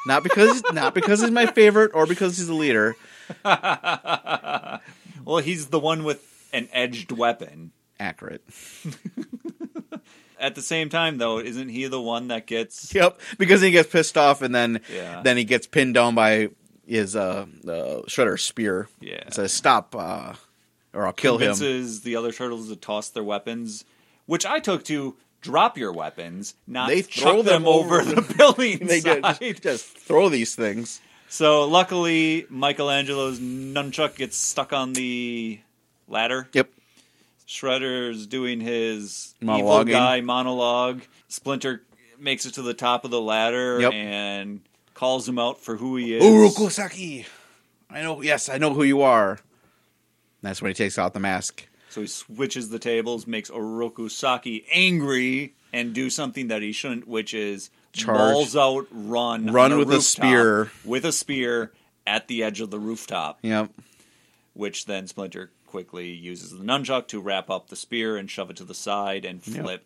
[0.09, 2.97] Not because not because he's my favorite or because he's the leader.
[5.25, 6.21] Well, he's the one with
[6.53, 7.73] an edged weapon.
[8.01, 8.43] Accurate.
[10.41, 12.93] At the same time, though, isn't he the one that gets?
[12.93, 13.21] Yep.
[13.39, 15.23] Because he gets pissed off and then Yeah.
[15.23, 16.49] then he gets pinned down by
[16.85, 18.89] his uh, uh shredder spear.
[19.01, 19.15] Yeah.
[19.27, 20.35] It says stop uh,
[20.93, 21.51] or I'll kill him.
[21.55, 23.85] convinces the other turtles to toss their weapons,
[24.27, 28.13] which I took to drop your weapons, not They chuck throw them, them over over
[28.15, 29.23] the building They side.
[29.41, 31.01] just, just throw these things.
[31.29, 35.61] So luckily, Michelangelo's nunchuck gets stuck on the
[36.13, 36.49] ladder.
[36.53, 36.71] Yep.
[37.49, 41.03] Shredder's doing his evil guy monologue.
[41.29, 41.83] Splinter
[42.19, 43.93] makes it to the top of the ladder Yep.
[43.93, 44.61] and
[44.95, 46.23] calls him out for who he is.
[46.23, 47.27] Oroku Saki.
[47.91, 48.23] I know.
[48.23, 49.39] Yes, I know who you are.
[50.41, 51.67] That's when he takes out the mask.
[51.91, 57.07] So he switches the tables, makes Oroku Saki angry, and do something that he shouldn't,
[57.07, 58.17] which is Charge.
[58.17, 60.71] balls out, run, Run with a spear.
[60.85, 61.73] with a spear
[62.07, 63.41] at the edge of the rooftop.
[63.43, 63.71] Yep.
[64.55, 68.57] Which then Splinter quickly uses the nunchuck to wrap up the spear and shove it
[68.59, 69.85] to the side and flip.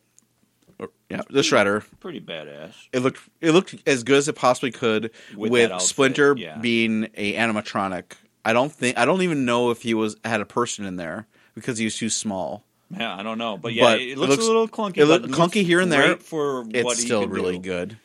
[0.80, 1.22] Or- Yeah.
[1.30, 1.84] The shredder.
[2.00, 2.74] Pretty badass.
[2.92, 3.20] It looked.
[3.40, 6.58] It looked as good as it possibly could With with, that outfit, Splinter yeah.
[6.58, 8.04] being a animatronic.
[8.44, 8.98] I don't think.
[8.98, 11.96] I don't even know if he was had a person in there because he was
[11.96, 12.64] too small.
[12.90, 14.98] Yeah, I don't know, but yeah, But it, it looks looks- a little clunky.
[14.98, 16.06] it but looked looks clunky here and there.
[16.08, 17.62] great for It's what he still could really do.
[17.70, 17.96] good.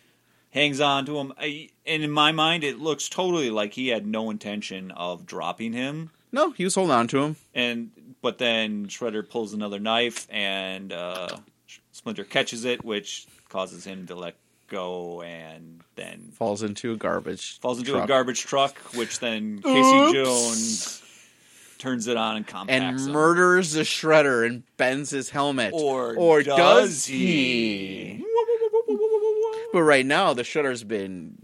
[0.52, 4.06] Hangs on to him, I, and in my mind, it looks totally like he had
[4.06, 6.12] no intention of dropping him.
[6.32, 7.36] No, he was holding on to him.
[7.54, 11.28] and but then Shredder pulls another knife and uh,
[11.92, 14.36] Splinter catches it, which causes him to let
[14.68, 17.60] go, and then Falls into a garbage.
[17.60, 18.08] falls into a truck.
[18.08, 21.02] garbage truck, which then Casey Jones
[21.80, 23.12] turns it on and compacts and him.
[23.12, 25.74] murders the shredder and bends his helmet.
[25.74, 28.24] Or, or does, does he?
[29.74, 31.44] But right now, the shredder's been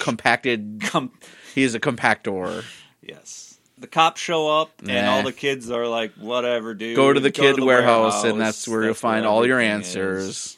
[0.00, 0.80] compacted.
[0.84, 1.12] Com-
[1.54, 2.64] He is a compactor.
[3.02, 3.49] yes.
[3.80, 5.10] The cops show up, and Nah.
[5.12, 8.84] all the kids are like, "Whatever, dude." Go to the kid warehouse, and that's where
[8.84, 10.56] you'll find all your answers.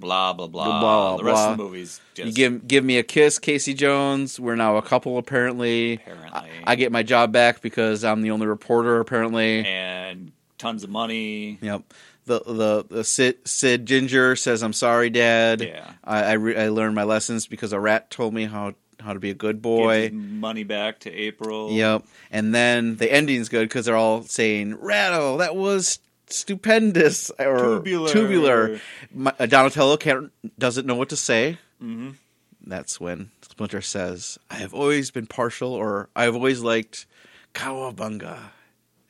[0.00, 0.64] Blah blah blah.
[0.64, 1.64] Blah, blah, the rest of the blah.
[1.66, 4.38] movies just You give give me a kiss, Casey Jones.
[4.40, 5.94] We're now a couple, apparently.
[5.94, 9.64] apparently I, I get my job back because I'm the only reporter, apparently.
[9.66, 11.58] and tons of money.
[11.62, 11.82] Yep.
[12.26, 15.60] The the, the Sid, Sid Ginger says, "I'm sorry, Dad.
[15.62, 15.90] Yeah.
[16.04, 18.74] I I, re- I learned my lessons because a rat told me how
[19.06, 21.72] how to be a good boy." money back to April.
[21.72, 22.04] Yep.
[22.30, 25.98] And then the ending's good because they're all saying, "Rattle, that was
[26.28, 28.08] stupendous," or Tubular.
[28.12, 28.80] tubular.
[29.14, 31.58] My, uh, Donatello can't doesn't know what to say.
[31.80, 32.10] hmm
[32.66, 37.06] That's when Splinter says, "I have always been partial, or I have always liked
[37.54, 38.50] Cowabunga."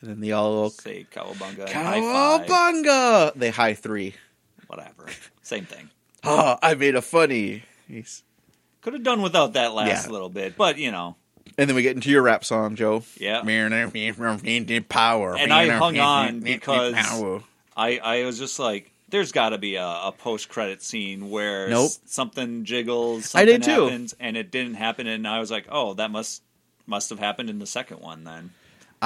[0.03, 1.67] And then they all Say cowabunga.
[1.75, 3.33] and high.
[3.35, 4.15] They high three.
[4.67, 5.07] Whatever.
[5.43, 5.91] Same thing.
[6.29, 7.63] Ah, I made a funny.
[7.87, 8.25] He's,
[8.87, 10.13] Could have done without that last Yeah.
[10.13, 11.17] little bit, but you know.
[11.59, 13.03] and then we get into your rap song, Joe.
[13.17, 13.43] Yeah.
[14.89, 15.37] Power.
[15.37, 16.95] And I hung on because-
[17.77, 21.69] I I was just like, there's got to be a, a post credit scene where
[21.69, 21.87] Nope.
[21.87, 23.83] s- something jiggles, I something did too.
[23.87, 26.43] happens, and it didn't happen, and I was like, oh, that must
[26.87, 28.51] must have happened in the second one then.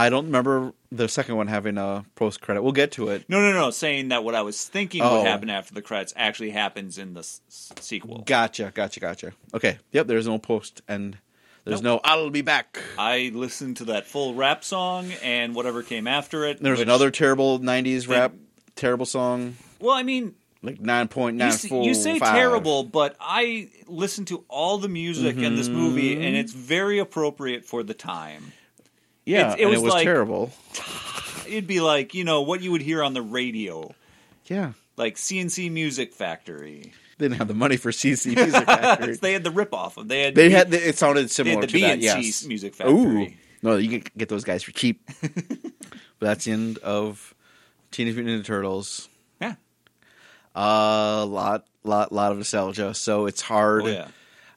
[0.00, 2.62] I don't remember the second one having a post credit.
[2.62, 3.24] We'll get to it.
[3.28, 3.70] No, no, no.
[3.70, 5.18] Saying that what I was thinking Oh.
[5.18, 7.40] would happen after the credits actually happens in the s-
[7.80, 8.22] sequel.
[8.26, 9.32] Gotcha, gotcha, gotcha.
[9.54, 9.78] Okay.
[9.92, 10.06] Yep.
[10.06, 11.18] There's no post and
[11.64, 12.00] there's no.
[12.04, 12.80] I'll be back.
[12.98, 16.60] I listened to that full rap song and whatever came after it.
[16.62, 18.32] There's another terrible '90s rap
[18.76, 23.68] terrible song, Well, I mean, like nine point you, nine s- say terrible, but I
[23.86, 26.22] listened to all the music in this movie, Mm-hmm.
[26.22, 28.52] and it's very appropriate for the time.
[29.30, 30.52] Yeah, it- it was it was like- terrible.
[31.46, 33.92] It'd be like you know what you would hear on the radio,
[34.46, 36.92] Yeah, like C+C Music Factory.
[37.18, 39.16] they didn't have the money for C+C Music Factory.
[39.16, 40.06] they had the ripoff of.
[40.08, 41.98] They had They B- had it sounded they similar had the to B that.
[41.98, 42.44] Yes.
[42.46, 43.26] Music Ooh,
[43.62, 45.02] no, you can get those guys for cheap.
[45.20, 45.72] but
[46.20, 47.34] that's the end of
[47.90, 49.08] Teenage Mutant Ninja Turtles.
[49.40, 49.54] Yeah.
[50.54, 52.94] A lot, lot, lot of nostalgia.
[52.94, 53.82] So it's hard.
[53.82, 54.08] Oh yeah.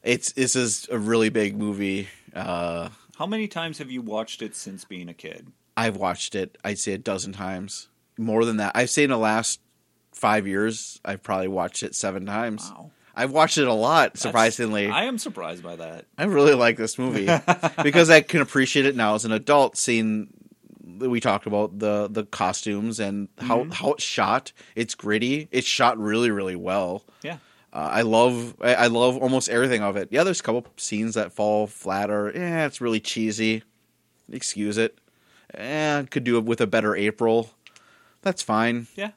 [0.03, 2.07] It's this is a really big movie.
[2.35, 5.47] Uh, How many times have you watched it since being a kid?
[5.77, 6.57] I've watched it.
[6.63, 8.73] I'd say a dozen times, more than that.
[8.75, 9.59] I'd say in the last
[10.11, 12.71] five years, I've probably watched it seven times.
[12.75, 12.91] Wow.
[13.15, 14.87] I've watched it a lot, That's- surprisingly.
[14.87, 16.05] I am surprised by that.
[16.17, 17.27] I really like this movie
[17.83, 19.77] because I can appreciate it now as an adult.
[19.77, 20.29] Seeing
[20.83, 23.71] we talked about the the costumes and how Mm-hmm.
[23.71, 24.51] how it's shot.
[24.75, 25.47] It's gritty.
[25.51, 27.03] It's shot really really well.
[27.21, 27.37] Yeah.
[27.73, 30.09] Uh, I love I, I love almost everything of it.
[30.11, 33.63] Yeah, there's a couple scenes that fall flat or yeah, it's really cheesy.
[34.31, 34.97] Excuse it.
[35.55, 37.49] Eh, could do it with a better April.
[38.21, 38.87] That's fine.
[38.95, 39.11] Yeah.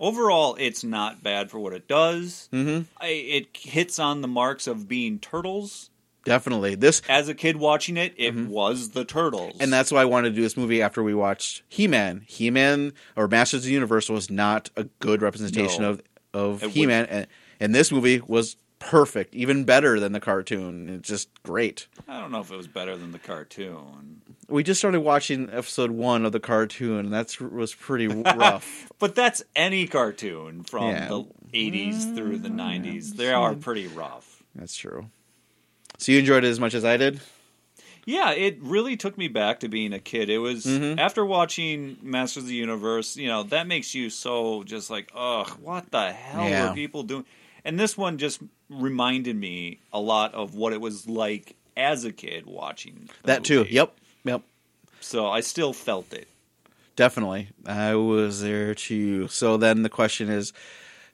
[0.00, 2.48] Overall, it's not bad for what it does.
[2.52, 5.90] hmm I, it hits on the marks of being turtles.
[6.24, 6.74] Definitely.
[6.76, 9.62] This As a kid watching it, it was the turtles, Mm-hmm.
[9.62, 12.22] And that's why I wanted to do this movie after we watched He Man.
[12.26, 15.90] He Man or Masters of the Universe was not a good representation No.
[15.90, 16.02] of
[16.34, 17.26] of He Man, and,
[17.60, 20.88] and this movie was perfect, even better than the cartoon.
[20.88, 21.86] It's just great.
[22.06, 25.90] I don't know if it was better than the cartoon, We just started watching episode
[25.90, 28.06] one of the cartoon, and that was pretty
[28.36, 28.88] rough.
[28.98, 31.08] but that's any cartoon from Yeah.
[31.08, 33.16] the '80s through the '90s.
[33.16, 34.42] They are pretty rough.
[34.54, 35.10] That's true.
[35.98, 37.20] So you enjoyed it as much as I did?
[38.06, 40.30] Yeah, it really took me back to being a kid.
[40.30, 40.98] It was Mhm.
[40.98, 45.50] after watching Masters of the Universe, you know, that makes you so just like, ugh,
[45.60, 46.68] what the hell Yeah.
[46.70, 47.26] were people doing?
[47.64, 48.40] And this one just
[48.70, 53.66] reminded me a lot of what it was like as a kid watching That too.
[53.68, 53.94] Yep.
[54.24, 54.42] Yep.
[55.00, 56.28] So I still felt it.
[56.96, 57.50] Definitely.
[57.66, 59.28] I was there too.
[59.28, 60.52] So then the question is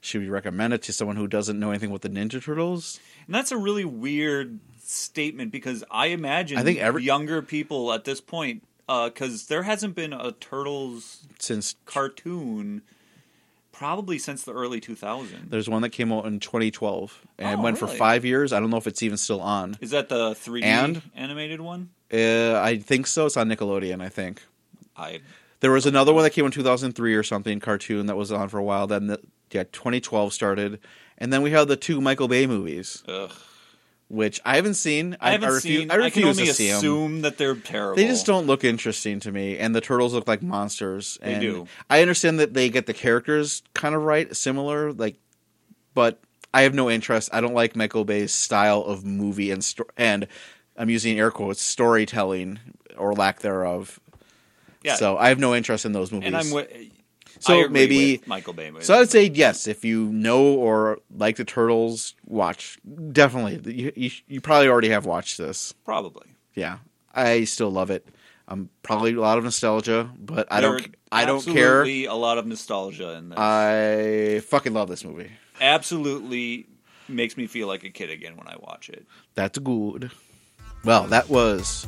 [0.01, 2.99] should we recommend it to someone who doesn't know anything about the Ninja Turtles?
[3.25, 8.03] And that's a really weird statement because I imagine I think every- younger people at
[8.03, 12.83] this point, uh, because there hasn't been a Turtles Since cartoon
[13.77, 15.49] probably since the early 2000s.
[15.49, 18.53] There's one that came out in 2012 and Oh, went for five years.
[18.53, 19.77] I don't know if it's even still on.
[19.81, 21.01] Is that the 3D And?
[21.15, 21.89] animated one?
[22.13, 23.25] Uh, I think so.
[23.25, 24.01] It's on Nickelodeon.
[24.01, 24.43] I think
[24.95, 25.21] I
[25.59, 28.57] there was another one that came in 2003 or something cartoon that was on for
[28.59, 28.85] a while.
[28.87, 29.19] Then the,
[29.51, 30.79] yeah, 2012 started,
[31.17, 33.31] and then we have the two Michael Bay movies, ugh.
[34.07, 35.17] Which I haven't seen.
[35.19, 35.91] I haven't refu- seen.
[35.91, 37.95] I I, can refuse only to see assume that they're terrible.
[37.95, 41.17] They just don't look interesting to me, and the turtles look like monsters.
[41.21, 41.67] They do.
[41.89, 45.17] I understand that they get the characters kind of right, similar, like,
[45.93, 46.19] but
[46.53, 47.29] I have no interest.
[47.33, 50.27] I don't like Michael Bay's style of movie and sto- and
[50.77, 52.59] I'm using air quotes storytelling
[52.97, 53.99] or lack thereof.
[54.83, 54.95] Yeah.
[54.95, 56.27] So I have no interest in those movies.
[56.27, 56.71] and I'm with.
[57.45, 58.71] So maybe- Michael Bay.
[58.71, 58.87] movies.
[58.87, 62.77] so I'd say yes if you know or like the turtles, watch
[63.11, 63.73] definitely.
[63.73, 65.73] You, you, you probably already have watched this.
[65.85, 66.27] probably.
[66.55, 66.77] Yeah,
[67.13, 68.07] I still love it.
[68.47, 70.95] Um, probably a lot of nostalgia, but I don't.
[71.11, 71.79] I don't care.
[71.81, 73.39] absolutely A lot of nostalgia in this.
[73.39, 75.31] I fucking love this movie.
[75.59, 76.67] absolutely
[77.07, 79.05] makes me feel like a kid again when I watch it.
[79.35, 80.11] That's good.
[80.83, 81.87] Well, that was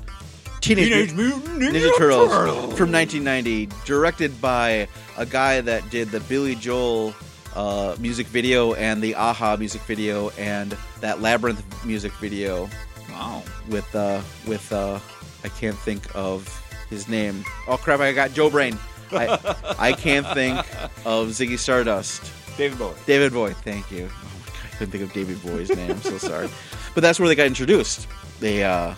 [0.61, 2.29] Teenage, Teenage Mutant Mutant Ninja Turtles
[2.77, 4.87] from 1990, directed by
[5.17, 7.13] a guy that did the Billy Joel
[7.55, 12.69] uh, music video and the a-ha music video and that Labyrinth music video
[13.11, 13.43] Wow.
[13.69, 14.99] with uh, with uh,
[15.43, 16.45] I can't think of
[16.89, 17.43] his name.
[17.67, 17.99] Oh crap!
[17.99, 18.77] I got Joe Brain.
[19.11, 19.39] I
[19.79, 20.57] I can't think
[21.05, 22.31] of Ziggy Stardust.
[22.57, 22.95] David Bowie.
[23.05, 24.09] David Boy, thank you.
[24.11, 25.91] Oh my god, I couldn't think of David Boy's name.
[25.91, 26.49] I'm so sorry.
[26.95, 28.07] But that's where they got introduced.
[28.39, 28.95] They uh.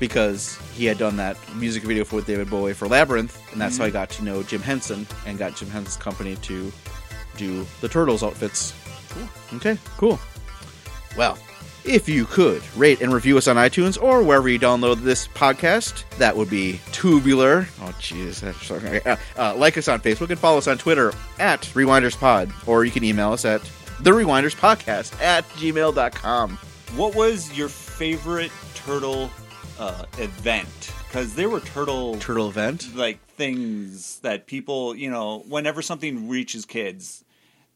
[0.00, 3.84] Because he had done that music video for David Bowie for Labyrinth, and that's how
[3.84, 6.72] I got to know Jim Henson and got Jim Henson's company to
[7.36, 8.74] do the Turtles outfits.
[9.10, 9.28] Cool.
[9.58, 10.18] Okay, cool.
[11.16, 11.38] Well,
[11.84, 16.04] if you could rate and review us on iTunes or wherever you download this podcast,
[16.16, 17.68] that would be tubular.
[17.80, 18.40] Oh, jeez.
[18.40, 18.70] that's
[19.06, 22.90] Uh, uh, like us on Facebook and follow us on Twitter at RewindersPod, or you
[22.90, 23.60] can email us at
[24.00, 26.58] the Rewinders Podcast at gmail.com.
[26.96, 29.30] What was your favorite turtle
[29.78, 32.94] uh, event because there were turtle Turtle event.
[32.94, 37.24] like things that people, you know, whenever something reaches kids,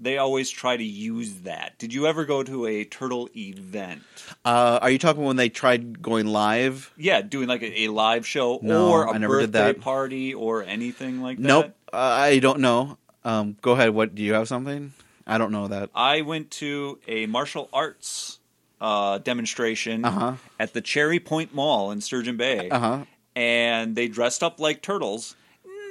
[0.00, 1.76] they always try to use that.
[1.78, 4.02] Did you ever go to a turtle event?
[4.44, 6.92] Uh, are you talking when they tried going live?
[6.96, 9.80] Yeah, doing like a, a live show No, or a I never did birthday that.
[9.80, 11.42] party or anything like that.
[11.42, 11.74] Nope.
[11.92, 12.96] Uh, I don't know.
[13.24, 13.90] Um, go ahead.
[13.90, 14.92] What do you have something?
[15.26, 15.90] I don't know that.
[15.94, 18.38] I went to a martial arts
[18.80, 20.34] uh, demonstration Uh-huh.
[20.58, 23.04] at the Cherry Point Mall in Sturgeon Bay, Uh huh.
[23.36, 25.34] and they dressed up like turtles.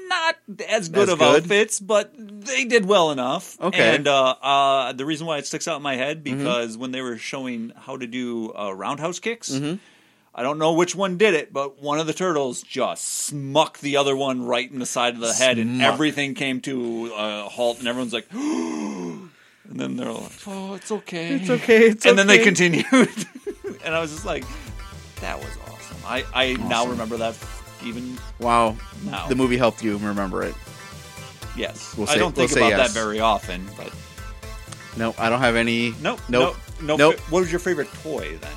[0.10, 0.38] Not
[0.70, 1.44] as good As of good?
[1.44, 3.60] outfits, but they did well enough.
[3.60, 3.78] Okay.
[3.78, 3.96] Mm-hmm.
[3.96, 7.02] And uh, uh, the reason why it sticks out in my head because when they
[7.02, 9.76] were showing how to do uh, roundhouse kicks, Mm-hmm.
[10.34, 13.98] I don't know which one did it, but one of the turtles just smucked the
[13.98, 17.80] other one right in the side of the head, and everything came to a halt,
[17.80, 18.28] and everyone's like,
[19.70, 21.88] and then they're like, "Oh, it's okay, It's okay.
[21.88, 24.44] It's and then they continued, and I was just like,
[25.22, 25.98] that was awesome.
[26.06, 26.92] I I now Awesome.
[26.92, 27.36] remember that
[27.84, 28.76] even Wow.
[29.06, 29.28] now.
[29.28, 30.56] The movie helped you remember it.
[31.56, 32.94] yes, We'll I say- don't think we'll say about yes.
[32.94, 33.92] that very often, but
[34.98, 35.94] No, I don't have any.
[36.02, 36.56] nope, Nope.
[36.82, 37.20] nope, Nope.
[37.32, 38.52] What was your favorite toy then?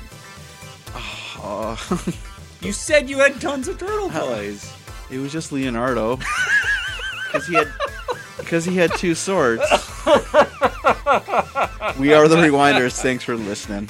[1.43, 1.75] Uh,
[2.61, 4.71] You said you had tons of turtle toys.
[5.09, 6.19] it was just Leonardo
[7.31, 7.67] because he had
[8.37, 9.61] because he had two swords.
[11.99, 12.99] we are the Rewinders.
[13.01, 13.89] Thanks for listening.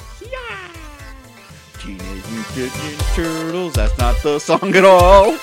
[1.78, 3.74] Teenage Mutant Ninja Turtles.
[3.74, 5.36] That's not the song at all.